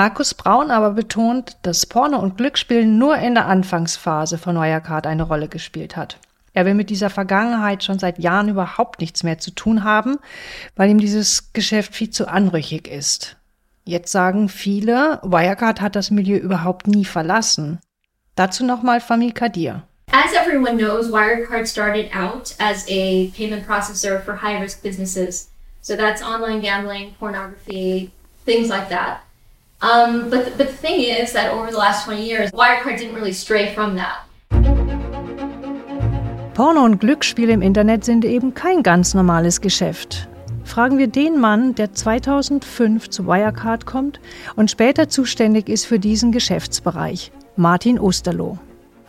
Markus 0.01 0.33
Braun 0.33 0.71
aber 0.71 0.91
betont, 0.91 1.57
dass 1.63 1.85
Porno 1.85 2.19
und 2.19 2.37
Glücksspiel 2.37 2.85
nur 2.85 3.17
in 3.17 3.33
der 3.35 3.47
Anfangsphase 3.47 4.37
von 4.37 4.55
Wirecard 4.55 5.05
eine 5.05 5.23
Rolle 5.23 5.49
gespielt 5.49 5.97
hat. 5.97 6.19
Er 6.53 6.65
will 6.65 6.73
mit 6.73 6.89
dieser 6.89 7.09
Vergangenheit 7.09 7.83
schon 7.83 7.99
seit 7.99 8.17
Jahren 8.17 8.47
überhaupt 8.47 9.01
nichts 9.01 9.23
mehr 9.23 9.39
zu 9.39 9.51
tun 9.51 9.83
haben, 9.83 10.17
weil 10.77 10.89
ihm 10.89 10.99
dieses 10.99 11.51
Geschäft 11.51 11.95
viel 11.95 12.11
zu 12.11 12.29
anrüchig 12.29 12.87
ist. 12.87 13.35
Jetzt 13.83 14.13
sagen 14.13 14.47
viele, 14.47 15.19
Wirecard 15.21 15.81
hat 15.81 15.97
das 15.97 16.11
Milieu 16.11 16.37
überhaupt 16.37 16.87
nie 16.87 17.03
verlassen. 17.03 17.79
Dazu 18.35 18.63
nochmal 18.63 19.01
Famil 19.01 19.33
Kadir. 19.33 19.83
As 20.13 20.31
everyone 20.31 20.77
knows, 20.77 21.11
Wirecard 21.11 21.67
started 21.67 22.09
out 22.15 22.55
as 22.57 22.85
a 22.87 23.31
payment 23.35 23.67
processor 23.67 24.21
for 24.21 24.41
high 24.41 24.61
risk 24.61 24.81
businesses. 24.81 25.49
So 25.81 25.97
that's 25.97 26.23
online 26.23 26.61
gambling, 26.61 27.15
pornography, 27.19 28.11
things 28.45 28.69
like 28.69 28.87
that. 28.87 29.23
Um, 29.81 30.29
but, 30.29 30.57
but 30.57 30.57
the 30.57 30.65
thing 30.65 31.01
is 31.01 31.31
that 31.33 31.53
over 31.53 31.71
the 31.71 31.77
last 31.77 32.05
20 32.05 32.21
years, 32.21 32.51
Wirecard 32.51 32.97
didn't 32.97 33.15
really 33.15 33.31
stray 33.33 33.73
from 33.73 33.95
that. 33.95 34.25
Porno 36.53 36.83
und 36.83 36.99
Glücksspiele 36.99 37.53
im 37.53 37.61
Internet 37.61 38.03
sind 38.03 38.25
eben 38.25 38.53
kein 38.53 38.83
ganz 38.83 39.13
normales 39.13 39.61
Geschäft. 39.61 40.27
Fragen 40.65 40.97
wir 40.97 41.07
den 41.07 41.39
Mann, 41.39 41.73
der 41.75 41.93
2005 41.93 43.09
zu 43.09 43.25
Wirecard 43.25 43.85
kommt 43.85 44.19
und 44.57 44.69
später 44.69 45.07
zuständig 45.07 45.69
ist 45.69 45.85
für 45.85 45.99
diesen 45.99 46.33
Geschäftsbereich, 46.33 47.31
Martin 47.55 47.97
Osterloh. 47.97 48.59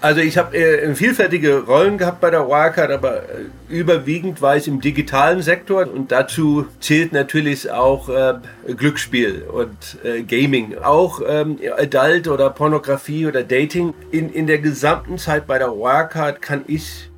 Also 0.03 0.23
ich 0.23 0.39
habe 0.39 0.57
äh, 0.57 0.95
vielfältige 0.95 1.65
Rollen 1.65 1.99
gehabt 1.99 2.21
bei 2.21 2.31
der 2.31 2.49
Wirecard, 2.49 2.91
aber 2.91 3.17
äh, 3.19 3.25
überwiegend 3.69 4.41
war 4.41 4.57
ich 4.57 4.67
im 4.67 4.81
digitalen 4.81 5.43
Sektor 5.43 5.87
und 5.93 6.11
dazu 6.11 6.67
zählt 6.81 7.13
natürlich 7.13 7.71
auch 7.71 8.09
äh, 8.09 8.35
Glücksspiel 8.75 9.43
und 9.43 9.99
äh, 10.03 10.23
Gaming, 10.23 10.79
auch 10.79 11.21
ähm, 11.27 11.59
Adult 11.77 12.29
oder 12.29 12.49
Pornografie 12.49 13.27
oder 13.27 13.43
Dating. 13.43 13.93
In, 14.11 14.33
in 14.33 14.47
der 14.47 14.59
gesamten 14.59 15.19
Zeit 15.19 15.47
bei 15.47 15.59
der 15.59 15.69
Wirecard 15.69 16.41
kann 16.41 16.65
ich 16.67 17.11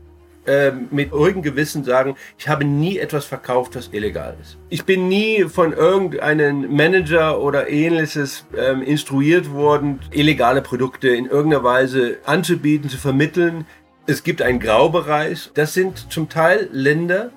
ähm, 0.47 0.89
mit 0.91 1.13
ruhigem 1.13 1.43
Gewissen 1.43 1.85
sagen, 1.85 2.17
ich 2.39 2.49
habe 2.49 2.65
nie 2.65 2.99
etwas 2.99 3.25
verkauft, 3.25 3.77
was 3.77 3.91
illegal 3.93 4.37
ist. 4.41 4.59
Ich 4.71 4.85
bin 4.85 5.09
nie 5.09 5.45
von 5.45 5.73
irgendeinem 5.73 6.75
Manager 6.75 7.41
oder 7.41 7.69
ähnliches 7.69 8.45
ähm, 8.57 8.83
instruiert 8.83 9.53
worden, 9.53 10.01
illegale 10.11 10.63
Produkte 10.63 11.09
in 11.09 11.27
irgendeiner 11.27 11.63
Weise 11.63 12.19
anzubieten, 12.25 12.91
zu 12.91 12.99
vermitteln. 12.99 13.67
Es 14.07 14.25
gibt 14.25 14.43
einen 14.43 14.59
Graubereich. 14.59 15.51
Das 15.55 15.75
sind 15.75 16.13
zum 16.13 16.29
Teil 16.29 16.69
Länder, 16.73 17.31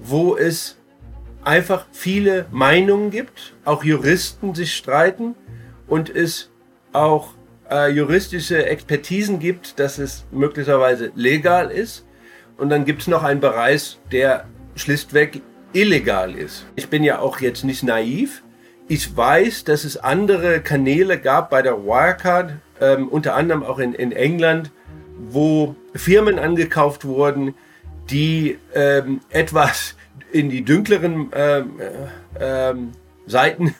wo 0.00 0.36
es 0.36 0.76
einfach 1.44 1.86
viele 1.92 2.46
Meinungen 2.50 3.10
gibt, 3.10 3.54
auch 3.64 3.82
Juristen 3.82 4.54
sich 4.54 4.74
streiten 4.74 5.34
und 5.86 6.14
es 6.14 6.50
auch 6.92 7.30
äh, 7.70 7.90
juristische 7.90 8.66
Expertisen 8.66 9.38
gibt, 9.38 9.78
dass 9.78 9.98
es 9.98 10.24
möglicherweise 10.30 11.12
legal 11.14 11.70
ist. 11.70 12.04
Und 12.56 12.68
dann 12.70 12.84
gibt 12.84 13.02
es 13.02 13.08
noch 13.08 13.22
einen 13.22 13.40
Bereich, 13.40 13.98
der 14.10 14.44
schlichtweg 14.74 15.42
illegal 15.72 16.34
ist. 16.34 16.66
Ich 16.76 16.88
bin 16.88 17.02
ja 17.02 17.18
auch 17.18 17.40
jetzt 17.40 17.64
nicht 17.64 17.82
naiv. 17.82 18.42
Ich 18.88 19.16
weiß, 19.16 19.64
dass 19.64 19.84
es 19.84 19.96
andere 19.96 20.60
Kanäle 20.60 21.18
gab 21.18 21.50
bei 21.50 21.62
der 21.62 21.84
Wirecard, 21.84 22.54
ähm, 22.80 23.08
unter 23.08 23.34
anderem 23.34 23.62
auch 23.62 23.78
in, 23.78 23.94
in 23.94 24.12
England, 24.12 24.70
wo 25.18 25.76
Firmen 25.94 26.38
angekauft 26.38 27.04
wurden, 27.04 27.54
die 28.10 28.58
ähm, 28.74 29.20
etwas 29.30 29.94
in 30.32 30.50
die 30.50 30.64
dunkleren 30.64 31.30
ähm, 31.34 31.80
äh, 31.80 32.70
ähm, 32.70 32.92
Seiten 33.26 33.74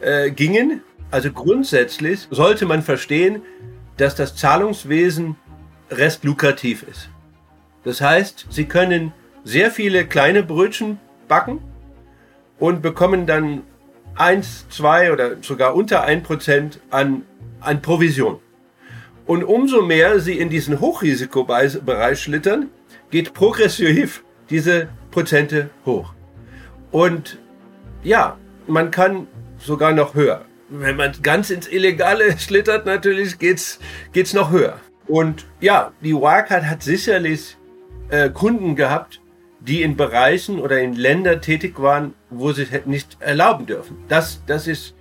äh, 0.00 0.30
gingen. 0.30 0.82
Also 1.10 1.32
grundsätzlich 1.32 2.26
sollte 2.30 2.66
man 2.66 2.82
verstehen, 2.82 3.42
dass 3.96 4.14
das 4.14 4.36
Zahlungswesen 4.36 5.36
rest 5.90 6.24
lukrativ 6.24 6.82
ist. 6.82 7.08
Das 7.84 8.00
heißt, 8.00 8.46
sie 8.50 8.66
können 8.66 9.12
sehr 9.44 9.70
viele 9.70 10.06
kleine 10.06 10.42
Brötchen 10.42 10.98
backen 11.28 11.60
und 12.58 12.82
bekommen 12.82 13.26
dann 13.26 13.62
eins, 14.14 14.66
zwei 14.68 15.12
oder 15.12 15.42
sogar 15.42 15.74
unter 15.74 16.04
ein 16.04 16.22
Prozent 16.22 16.80
an, 16.90 17.24
an 17.60 17.82
Provision. 17.82 18.38
Und 19.26 19.44
umso 19.44 19.82
mehr 19.82 20.20
sie 20.20 20.38
in 20.38 20.50
diesen 20.50 20.80
Hochrisikobereich 20.80 22.20
schlittern, 22.20 22.68
geht 23.10 23.34
progressiv 23.34 24.24
diese 24.50 24.88
Prozente 25.10 25.70
hoch. 25.86 26.12
Und 26.90 27.38
ja, 28.02 28.36
man 28.66 28.90
kann 28.90 29.26
sogar 29.58 29.92
noch 29.92 30.14
höher. 30.14 30.44
Wenn 30.68 30.96
man 30.96 31.12
ganz 31.22 31.50
ins 31.50 31.68
Illegale 31.68 32.38
schlittert, 32.38 32.86
natürlich 32.86 33.38
geht's, 33.38 33.78
geht's 34.12 34.34
noch 34.34 34.50
höher. 34.50 34.78
Und 35.06 35.46
ja, 35.60 35.92
die 36.00 36.14
Wirecard 36.14 36.64
hat 36.64 36.82
sicherlich 36.82 37.56
äh, 38.12 38.28
Kunden 38.28 38.76
gehabt, 38.76 39.20
die 39.60 39.82
in 39.82 39.96
Bereichen 39.96 40.60
oder 40.60 40.80
in 40.80 40.94
Ländern 40.94 41.40
tätig 41.40 41.80
waren, 41.80 42.14
wo 42.30 42.52
sie 42.52 42.62
es 42.70 42.86
nicht 42.86 43.16
erlauben 43.20 43.66
dürfen. 43.66 43.96
Das, 44.08 44.42
das 44.46 44.66
ist 44.66 44.94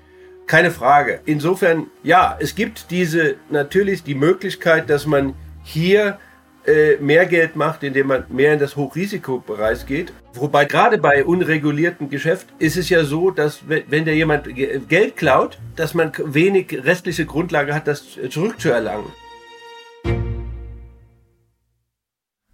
keine 0.48 0.72
Frage. 0.72 1.20
Insofern, 1.26 1.88
ja, 2.04 2.38
es 2.40 2.56
gibt 2.56 2.90
diese 2.90 3.36
natürlich 3.50 4.04
die 4.04 4.16
Möglichkeit, 4.16 4.90
dass 4.90 5.06
man 5.06 5.34
hier 5.64 6.20
äh, 6.66 6.98
mehr 6.98 7.26
Geld 7.26 7.56
macht, 7.56 7.84
indem 7.84 8.08
man 8.08 8.24
mehr 8.30 8.54
in 8.54 8.60
das 8.60 8.76
Hochrisikobereich 8.76 9.86
geht. 9.86 10.14
Wobei 10.34 10.66
gerade 10.66 10.98
bei 10.98 11.26
unreguliertem 11.26 12.10
Geschäft 12.10 12.48
ist 12.60 12.78
es 12.78 12.90
ja 12.90 13.04
so, 13.04 13.32
dass 13.32 13.62
wenn 13.68 14.06
der 14.06 14.16
jemand 14.16 14.48
Geld 14.56 15.18
klaut, 15.18 15.58
dass 15.76 15.94
man 15.94 16.14
wenig 16.18 16.80
restliche 16.86 17.26
Grundlage 17.26 17.74
hat, 17.74 17.88
das 17.88 18.06
zurückzuerlangen. 18.30 19.08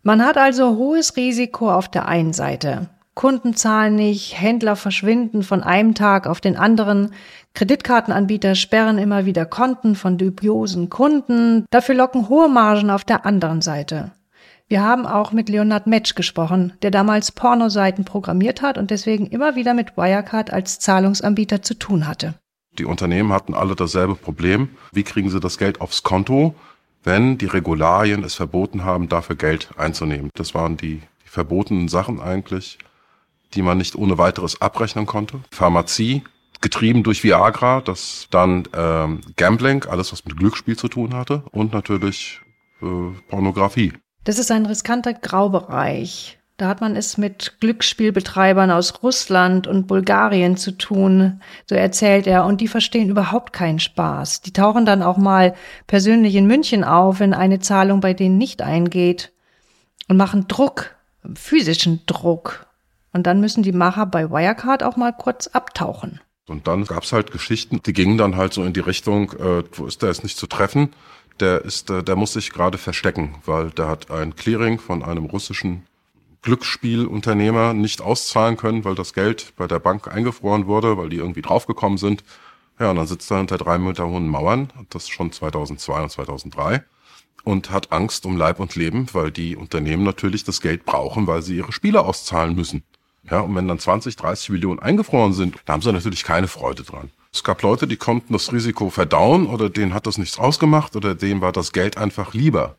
Man 0.07 0.23
hat 0.23 0.37
also 0.37 0.77
hohes 0.77 1.17
Risiko 1.17 1.69
auf 1.69 1.89
der 1.89 2.07
einen 2.07 2.31
Seite. 2.31 2.87
Kunden 3.13 3.57
zahlen 3.57 3.97
nicht, 3.97 4.39
Händler 4.39 4.77
verschwinden 4.77 5.43
von 5.43 5.63
einem 5.63 5.95
Tag 5.95 6.27
auf 6.27 6.39
den 6.39 6.55
anderen, 6.55 7.11
Kreditkartenanbieter 7.53 8.55
sperren 8.55 8.99
immer 8.99 9.25
wieder 9.25 9.45
Konten 9.45 9.95
von 9.95 10.17
dubiosen 10.17 10.89
Kunden, 10.89 11.65
dafür 11.71 11.95
locken 11.95 12.29
hohe 12.29 12.47
Margen 12.47 12.89
auf 12.89 13.03
der 13.03 13.25
anderen 13.25 13.61
Seite. 13.61 14.11
Wir 14.69 14.81
haben 14.81 15.05
auch 15.05 15.33
mit 15.33 15.49
Leonard 15.49 15.87
Metsch 15.87 16.15
gesprochen, 16.15 16.71
der 16.83 16.91
damals 16.91 17.33
Pornoseiten 17.33 18.05
programmiert 18.05 18.61
hat 18.61 18.77
und 18.77 18.91
deswegen 18.91 19.25
immer 19.25 19.57
wieder 19.57 19.73
mit 19.73 19.97
Wirecard 19.97 20.53
als 20.53 20.79
Zahlungsanbieter 20.79 21.63
zu 21.63 21.73
tun 21.73 22.07
hatte. 22.07 22.35
Die 22.79 22.85
Unternehmen 22.85 23.33
hatten 23.33 23.55
alle 23.55 23.75
dasselbe 23.75 24.15
Problem. 24.15 24.69
Wie 24.93 25.03
kriegen 25.03 25.29
sie 25.29 25.41
das 25.41 25.57
Geld 25.57 25.81
aufs 25.81 26.03
Konto? 26.03 26.55
Wenn 27.07 27.37
die 27.37 27.45
Regularien 27.45 28.23
es 28.23 28.35
verboten 28.35 28.83
haben, 28.83 29.07
dafür 29.07 29.37
Geld 29.37 29.69
einzunehmen. 29.77 30.29
Das 30.35 30.53
waren 30.53 30.75
die, 30.75 31.01
die 31.23 31.29
verbotenen 31.29 31.87
Sachen 31.87 32.19
eigentlich, 32.19 32.77
die 33.53 33.61
man 33.61 33.77
nicht 33.77 33.95
ohne 33.95 34.17
weiteres 34.17 34.61
abrechnen 34.61 35.05
konnte. 35.05 35.39
Pharmazie, 35.51 36.23
getrieben 36.59 37.03
durch 37.03 37.23
Viagra, 37.23 37.79
das 37.79 38.27
dann 38.29 38.67
ähm, 38.73 39.21
Gambling, 39.37 39.85
alles 39.85 40.11
was 40.11 40.25
mit 40.25 40.37
Glücksspiel 40.37 40.75
zu 40.75 40.89
tun 40.89 41.13
hatte 41.13 41.43
und 41.51 41.71
natürlich 41.71 42.41
äh, 42.81 42.85
Pornografie. 43.29 43.93
Das 44.25 44.37
ist 44.37 44.51
ein 44.51 44.65
riskanter 44.65 45.13
Graubereich. 45.13 46.37
Da 46.57 46.67
hat 46.69 46.81
man 46.81 46.95
es 46.95 47.19
mit 47.19 47.57
Glücksspielbetreibern 47.59 48.71
aus 48.71 49.03
Russland 49.03 49.67
und 49.67 49.85
Bulgarien 49.85 50.57
zu 50.57 50.71
tun, 50.71 51.39
so 51.67 51.75
erzählt 51.75 52.25
er, 52.25 52.45
und 52.45 52.61
die 52.61 52.67
verstehen 52.67 53.09
überhaupt 53.09 53.53
keinen 53.53 53.79
Spaß. 53.79 54.41
Die 54.41 54.53
tauchen 54.53 54.83
dann 54.83 55.03
auch 55.03 55.17
mal 55.17 55.53
persönlich 55.85 56.33
in 56.33 56.47
München 56.47 56.83
auf, 56.83 57.19
wenn 57.19 57.35
eine 57.35 57.59
Zahlung 57.59 57.99
bei 57.99 58.15
denen 58.15 58.39
nicht 58.39 58.63
eingeht 58.63 59.31
und 60.07 60.17
machen 60.17 60.47
Druck, 60.47 60.95
physischen 61.35 62.01
Druck. 62.07 62.65
Und 63.13 63.27
dann 63.27 63.39
müssen 63.39 63.61
die 63.61 63.71
Macher 63.71 64.07
bei 64.07 64.31
Wirecard 64.31 64.81
auch 64.81 64.95
mal 64.95 65.13
kurz 65.13 65.45
abtauchen. 65.45 66.21
Und 66.47 66.67
dann 66.67 66.85
gab's 66.85 67.13
halt 67.13 67.31
Geschichten, 67.31 67.81
die 67.85 67.93
gingen 67.93 68.17
dann 68.17 68.35
halt 68.35 68.53
so 68.53 68.63
in 68.63 68.73
die 68.73 68.79
Richtung, 68.79 69.31
äh, 69.33 69.63
wo 69.73 69.85
ist 69.85 70.01
der 70.01 70.09
jetzt 70.09 70.23
nicht 70.23 70.37
zu 70.37 70.47
treffen? 70.47 70.93
Der 71.39 71.63
ist, 71.63 71.91
äh, 71.91 72.01
der 72.01 72.15
muss 72.15 72.33
sich 72.33 72.51
gerade 72.51 72.79
verstecken, 72.79 73.35
weil 73.45 73.69
der 73.69 73.87
hat 73.89 74.09
ein 74.09 74.35
Clearing 74.35 74.79
von 74.79 75.03
einem 75.03 75.25
russischen 75.25 75.83
Glücksspielunternehmer 76.41 77.73
nicht 77.73 78.01
auszahlen 78.01 78.57
können, 78.57 78.85
weil 78.85 78.95
das 78.95 79.13
Geld 79.13 79.53
bei 79.57 79.67
der 79.67 79.79
Bank 79.79 80.07
eingefroren 80.07 80.67
wurde, 80.67 80.97
weil 80.97 81.09
die 81.09 81.17
irgendwie 81.17 81.41
draufgekommen 81.41 81.97
sind. 81.97 82.23
Ja, 82.79 82.91
und 82.91 82.97
dann 82.97 83.07
sitzt 83.07 83.31
er 83.31 83.37
hinter 83.37 83.57
drei 83.57 83.77
Meter 83.77 84.07
hohen 84.07 84.27
Mauern, 84.27 84.71
das 84.89 85.09
schon 85.09 85.31
2002 85.31 86.03
und 86.03 86.09
2003, 86.11 86.83
und 87.43 87.71
hat 87.71 87.91
Angst 87.91 88.25
um 88.25 88.37
Leib 88.37 88.59
und 88.59 88.75
Leben, 88.75 89.07
weil 89.13 89.31
die 89.31 89.55
Unternehmen 89.55 90.03
natürlich 90.03 90.43
das 90.43 90.61
Geld 90.61 90.85
brauchen, 90.85 91.27
weil 91.27 91.41
sie 91.41 91.57
ihre 91.57 91.71
Spiele 91.71 92.01
auszahlen 92.05 92.55
müssen. 92.55 92.83
Ja, 93.29 93.41
und 93.41 93.55
wenn 93.55 93.67
dann 93.67 93.79
20, 93.79 94.15
30 94.15 94.49
Millionen 94.51 94.79
eingefroren 94.79 95.33
sind, 95.33 95.55
da 95.65 95.73
haben 95.73 95.81
sie 95.81 95.91
natürlich 95.91 96.23
keine 96.23 96.47
Freude 96.47 96.83
dran. 96.83 97.09
Es 97.33 97.43
gab 97.43 97.61
Leute, 97.61 97.87
die 97.87 97.97
konnten 97.97 98.33
das 98.33 98.53
Risiko 98.53 98.89
verdauen 98.89 99.47
oder 99.47 99.69
denen 99.69 99.93
hat 99.93 100.07
das 100.07 100.17
nichts 100.17 100.39
ausgemacht 100.39 100.95
oder 100.95 101.13
denen 101.13 101.41
war 101.41 101.51
das 101.51 101.73
Geld 101.73 101.97
einfach 101.97 102.33
lieber. 102.33 102.77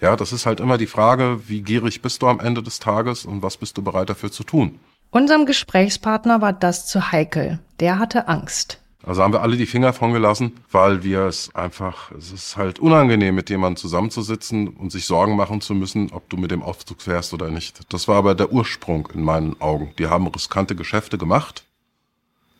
Ja, 0.00 0.16
das 0.16 0.32
ist 0.32 0.46
halt 0.46 0.60
immer 0.60 0.78
die 0.78 0.86
Frage, 0.86 1.40
wie 1.46 1.60
gierig 1.60 2.00
bist 2.00 2.22
du 2.22 2.28
am 2.28 2.40
Ende 2.40 2.62
des 2.62 2.78
Tages 2.78 3.26
und 3.26 3.42
was 3.42 3.58
bist 3.58 3.76
du 3.76 3.82
bereit 3.82 4.08
dafür 4.08 4.32
zu 4.32 4.44
tun? 4.44 4.78
Unserem 5.10 5.44
Gesprächspartner 5.44 6.40
war 6.40 6.52
das 6.52 6.86
zu 6.86 7.12
heikel. 7.12 7.58
Der 7.80 7.98
hatte 7.98 8.28
Angst. 8.28 8.80
Also 9.02 9.22
haben 9.22 9.32
wir 9.32 9.42
alle 9.42 9.56
die 9.56 9.66
Finger 9.66 9.92
von 9.92 10.12
gelassen, 10.12 10.52
weil 10.70 11.02
wir 11.02 11.20
es 11.22 11.54
einfach, 11.54 12.12
es 12.12 12.32
ist 12.32 12.56
halt 12.56 12.78
unangenehm, 12.78 13.34
mit 13.34 13.48
jemandem 13.48 13.76
zusammenzusitzen 13.76 14.68
und 14.68 14.92
sich 14.92 15.06
Sorgen 15.06 15.36
machen 15.36 15.60
zu 15.60 15.74
müssen, 15.74 16.12
ob 16.12 16.28
du 16.28 16.36
mit 16.36 16.50
dem 16.50 16.62
Aufzug 16.62 17.00
fährst 17.00 17.32
oder 17.32 17.50
nicht. 17.50 17.80
Das 17.92 18.08
war 18.08 18.16
aber 18.16 18.34
der 18.34 18.52
Ursprung 18.52 19.08
in 19.14 19.22
meinen 19.22 19.60
Augen. 19.60 19.92
Die 19.98 20.06
haben 20.06 20.26
riskante 20.26 20.76
Geschäfte 20.76 21.16
gemacht, 21.16 21.64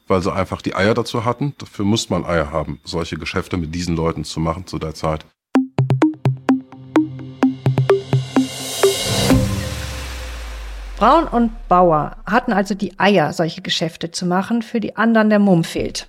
weil 0.09 0.22
sie 0.22 0.32
einfach 0.32 0.62
die 0.62 0.74
Eier 0.74 0.95
dazu 0.95 1.24
hatten. 1.26 1.55
Dafür 1.59 1.84
muss 1.84 2.09
man 2.09 2.24
Eier 2.24 2.51
haben, 2.51 2.80
solche 2.84 3.16
Geschäfte 3.16 3.59
mit 3.59 3.74
diesen 3.74 3.95
Leuten 3.95 4.24
zu 4.24 4.41
machen 4.41 4.66
zu 4.66 4.78
der 4.78 4.95
Zeit. 4.95 5.26
Braun 11.01 11.26
und 11.26 11.66
Bauer 11.66 12.18
hatten 12.26 12.53
also 12.53 12.74
die 12.74 13.01
Eier, 13.01 13.32
solche 13.32 13.62
Geschäfte 13.62 14.11
zu 14.11 14.26
machen, 14.26 14.61
für 14.61 14.80
die 14.80 14.98
anderen 14.98 15.30
der 15.30 15.38
Mumm 15.38 15.64
fehlt. 15.64 16.09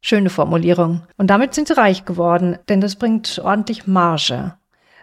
Schöne 0.00 0.30
Formulierung. 0.30 1.02
Und 1.16 1.26
damit 1.26 1.54
sind 1.54 1.66
sie 1.66 1.76
reich 1.76 2.04
geworden, 2.04 2.56
denn 2.68 2.80
das 2.80 2.94
bringt 2.94 3.40
ordentlich 3.42 3.88
Marge. 3.88 4.54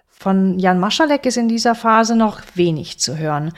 Von 0.07 0.57
Jan 0.57 0.79
Maschalek 0.79 1.25
ist 1.25 1.35
in 1.35 1.49
dieser 1.49 1.75
Phase 1.75 2.15
noch 2.15 2.39
wenig 2.55 3.01
zu 3.01 3.17
hören. 3.17 3.51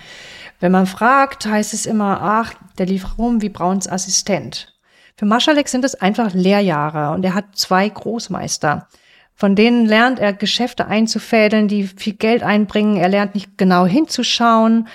Wenn 0.60 0.72
man 0.72 0.88
fragt, 0.88 1.46
heißt 1.46 1.76
es 1.76 1.86
immer, 1.86 2.20
ach, 2.24 2.56
der 2.80 2.88
lief 2.88 3.20
rum 3.20 3.44
wie 3.44 3.50
Brauns 3.50 3.88
Assistent. 3.88 4.74
Für 5.16 5.28
Maschalek 5.28 5.68
sind 5.68 5.86
es 5.86 5.94
einfach 5.94 6.34
Lehrjahre 6.34 7.14
und 7.14 7.24
er 7.24 7.36
hat 7.36 7.56
zwei 7.56 7.88
Großmeister. 7.88 8.88
Von 9.36 9.56
denen 9.56 9.86
lernt 9.86 10.18
er 10.18 10.34
Geschäfte 10.34 10.88
einzufädeln, 10.88 11.68
die 11.68 11.84
viel 11.84 12.14
Geld 12.14 12.42
einbringen. 12.42 12.98
Er 12.98 13.10
lernt 13.10 13.36
nicht 13.36 13.60
genau 13.60 13.86
hinzuschauen 13.86 14.88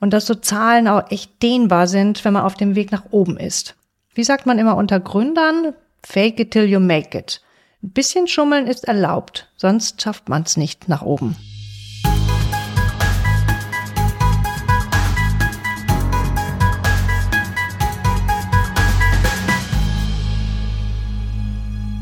und 0.00 0.12
dass 0.12 0.26
so 0.26 0.34
Zahlen 0.34 0.88
auch 0.88 1.10
echt 1.10 1.42
dehnbar 1.42 1.86
sind, 1.86 2.24
wenn 2.24 2.32
man 2.32 2.44
auf 2.44 2.54
dem 2.54 2.74
Weg 2.74 2.92
nach 2.92 3.06
oben 3.10 3.36
ist. 3.36 3.74
Wie 4.14 4.24
sagt 4.24 4.46
man 4.46 4.58
immer 4.58 4.76
unter 4.76 5.00
Gründern? 5.00 5.74
Fake 6.02 6.40
it 6.40 6.50
till 6.52 6.64
you 6.64 6.80
make 6.80 7.16
it. 7.16 7.40
Ein 7.82 7.90
bisschen 7.90 8.26
Schummeln 8.26 8.66
ist 8.66 8.84
erlaubt, 8.86 9.48
sonst 9.56 10.02
schafft 10.02 10.28
man 10.28 10.42
es 10.42 10.56
nicht 10.56 10.88
nach 10.88 11.02
oben. 11.02 11.36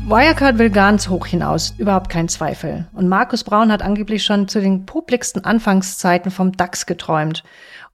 Wirecard 0.09 0.57
will 0.57 0.69
ganz 0.69 1.09
hoch 1.09 1.25
hinaus, 1.25 1.73
überhaupt 1.77 2.09
kein 2.09 2.29
Zweifel. 2.29 2.87
Und 2.93 3.09
Markus 3.09 3.43
Braun 3.43 3.73
hat 3.73 3.81
angeblich 3.81 4.23
schon 4.23 4.47
zu 4.47 4.61
den 4.61 4.85
publiksten 4.85 5.43
Anfangszeiten 5.43 6.31
vom 6.31 6.53
DAX 6.53 6.85
geträumt. 6.85 7.43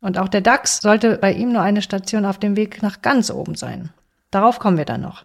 Und 0.04 0.18
auch 0.18 0.28
der 0.28 0.42
DAX 0.42 0.80
sollte 0.82 1.18
bei 1.18 1.32
ihm 1.32 1.54
nur 1.54 1.62
eine 1.62 1.82
Station 1.82 2.26
auf 2.26 2.38
dem 2.38 2.58
Weg 2.58 2.84
nach 2.84 3.02
ganz 3.02 3.32
oben 3.32 3.56
sein. 3.56 3.90
Darauf 4.32 4.60
kommen 4.60 4.78
wir 4.78 4.84
dann 4.84 5.00
noch. 5.00 5.24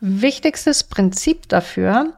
Wichtigstes 0.00 0.84
Prinzip 0.84 1.50
dafür, 1.50 2.14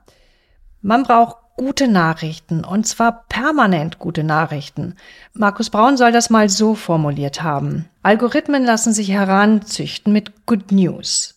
man 0.81 1.03
braucht 1.03 1.39
gute 1.57 1.89
Nachrichten 1.89 2.65
und 2.65 2.87
zwar 2.87 3.25
permanent 3.29 3.99
gute 3.99 4.23
Nachrichten. 4.23 4.95
Markus 5.33 5.71
Braun 5.71 5.97
soll 5.97 6.13
das 6.13 6.31
mal 6.31 6.49
so 6.49 6.77
formuliert 6.77 7.43
haben. 7.43 7.89
Algorithmen 8.05 8.65
lassen 8.65 8.93
sich 8.93 9.11
heranzüchten 9.11 10.13
mit 10.13 10.47
Good 10.47 10.71
News. 10.71 11.37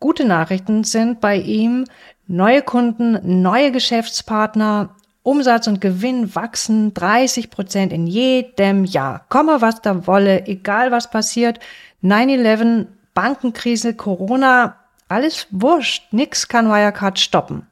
Gute 0.00 0.24
Nachrichten 0.24 0.82
sind 0.82 1.20
bei 1.20 1.36
ihm 1.36 1.84
neue 2.26 2.62
Kunden, 2.62 3.42
neue 3.42 3.70
Geschäftspartner, 3.70 4.96
Umsatz 5.24 5.66
und 5.68 5.80
Gewinn 5.80 6.34
wachsen 6.34 6.92
30 6.92 7.48
Prozent 7.48 7.94
in 7.94 8.06
jedem 8.06 8.84
Jahr. 8.84 9.24
Komme, 9.30 9.62
was 9.62 9.80
da 9.80 10.06
wolle, 10.06 10.46
egal 10.46 10.90
was 10.90 11.10
passiert. 11.10 11.60
9-11, 12.02 12.88
Bankenkrise, 13.14 13.94
Corona, 13.94 14.76
alles 15.08 15.46
wurscht. 15.50 16.12
Nix 16.12 16.46
kann 16.46 16.68
Wirecard 16.68 17.18
stoppen. 17.18 17.66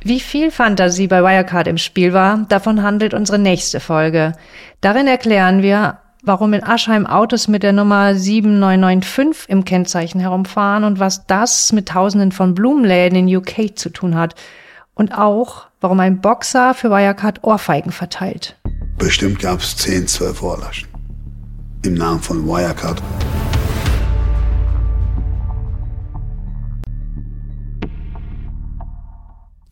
Wie 0.00 0.20
viel 0.20 0.50
Fantasie 0.50 1.08
bei 1.08 1.22
Wirecard 1.22 1.66
im 1.66 1.76
Spiel 1.76 2.14
war, 2.14 2.46
davon 2.48 2.82
handelt 2.82 3.12
unsere 3.12 3.38
nächste 3.38 3.80
Folge. 3.80 4.32
Darin 4.80 5.06
erklären 5.08 5.60
wir, 5.60 5.98
warum 6.26 6.52
in 6.52 6.64
Aschheim 6.64 7.06
Autos 7.06 7.46
mit 7.46 7.62
der 7.62 7.72
Nummer 7.72 8.14
7995 8.16 9.48
im 9.48 9.64
Kennzeichen 9.64 10.20
herumfahren 10.20 10.82
und 10.82 10.98
was 10.98 11.26
das 11.26 11.72
mit 11.72 11.88
Tausenden 11.88 12.32
von 12.32 12.54
Blumenläden 12.54 13.16
in 13.16 13.36
UK 13.36 13.78
zu 13.78 13.90
tun 13.90 14.16
hat. 14.16 14.34
Und 14.94 15.16
auch, 15.16 15.66
warum 15.80 16.00
ein 16.00 16.20
Boxer 16.20 16.74
für 16.74 16.90
Wirecard 16.90 17.44
Ohrfeigen 17.44 17.92
verteilt. 17.92 18.56
Bestimmt 18.98 19.38
gab 19.38 19.60
es 19.60 19.76
10, 19.76 20.08
12 20.08 20.36
Vorlaschen. 20.36 20.88
Im 21.84 21.94
Namen 21.94 22.20
von 22.20 22.44
Wirecard. 22.46 23.00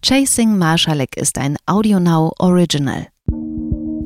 Chasing 0.02 0.58
Marshalek 0.58 1.16
ist 1.16 1.38
ein 1.38 1.56
AudioNow 1.66 2.32
Original. 2.38 3.08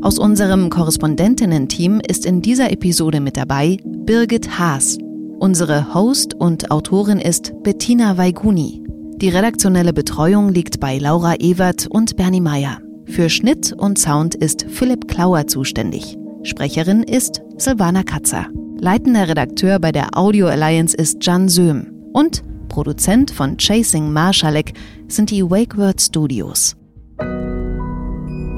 Aus 0.00 0.16
unserem 0.16 0.70
Korrespondentinnen-Team 0.70 2.00
ist 2.06 2.24
in 2.24 2.40
dieser 2.40 2.70
Episode 2.70 3.20
mit 3.20 3.36
dabei 3.36 3.78
Birgit 3.84 4.58
Haas. 4.58 4.96
Unsere 5.40 5.92
Host 5.92 6.34
und 6.34 6.70
Autorin 6.70 7.18
ist 7.18 7.52
Bettina 7.64 8.16
Weiguni. 8.16 8.84
Die 9.16 9.28
redaktionelle 9.28 9.92
Betreuung 9.92 10.50
liegt 10.50 10.78
bei 10.78 10.98
Laura 10.98 11.34
Ewert 11.40 11.88
und 11.88 12.16
Bernie 12.16 12.40
Meyer. 12.40 12.78
Für 13.06 13.28
Schnitt 13.28 13.72
und 13.72 13.98
Sound 13.98 14.36
ist 14.36 14.66
Philipp 14.68 15.08
Klauer 15.08 15.48
zuständig. 15.48 16.16
Sprecherin 16.44 17.02
ist 17.02 17.42
Silvana 17.56 18.04
Katzer. 18.04 18.46
Leitender 18.78 19.28
Redakteur 19.28 19.80
bei 19.80 19.90
der 19.90 20.16
Audio 20.16 20.46
Alliance 20.46 20.96
ist 20.96 21.18
Jan 21.26 21.48
Söhm. 21.48 21.92
Und 22.12 22.44
Produzent 22.68 23.32
von 23.32 23.56
Chasing 23.56 24.12
Marschalek 24.12 24.74
sind 25.08 25.32
die 25.32 25.42
Wakeword 25.42 26.00
Studios. 26.00 26.76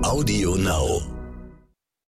Audio 0.03 0.57
Now. 0.57 1.09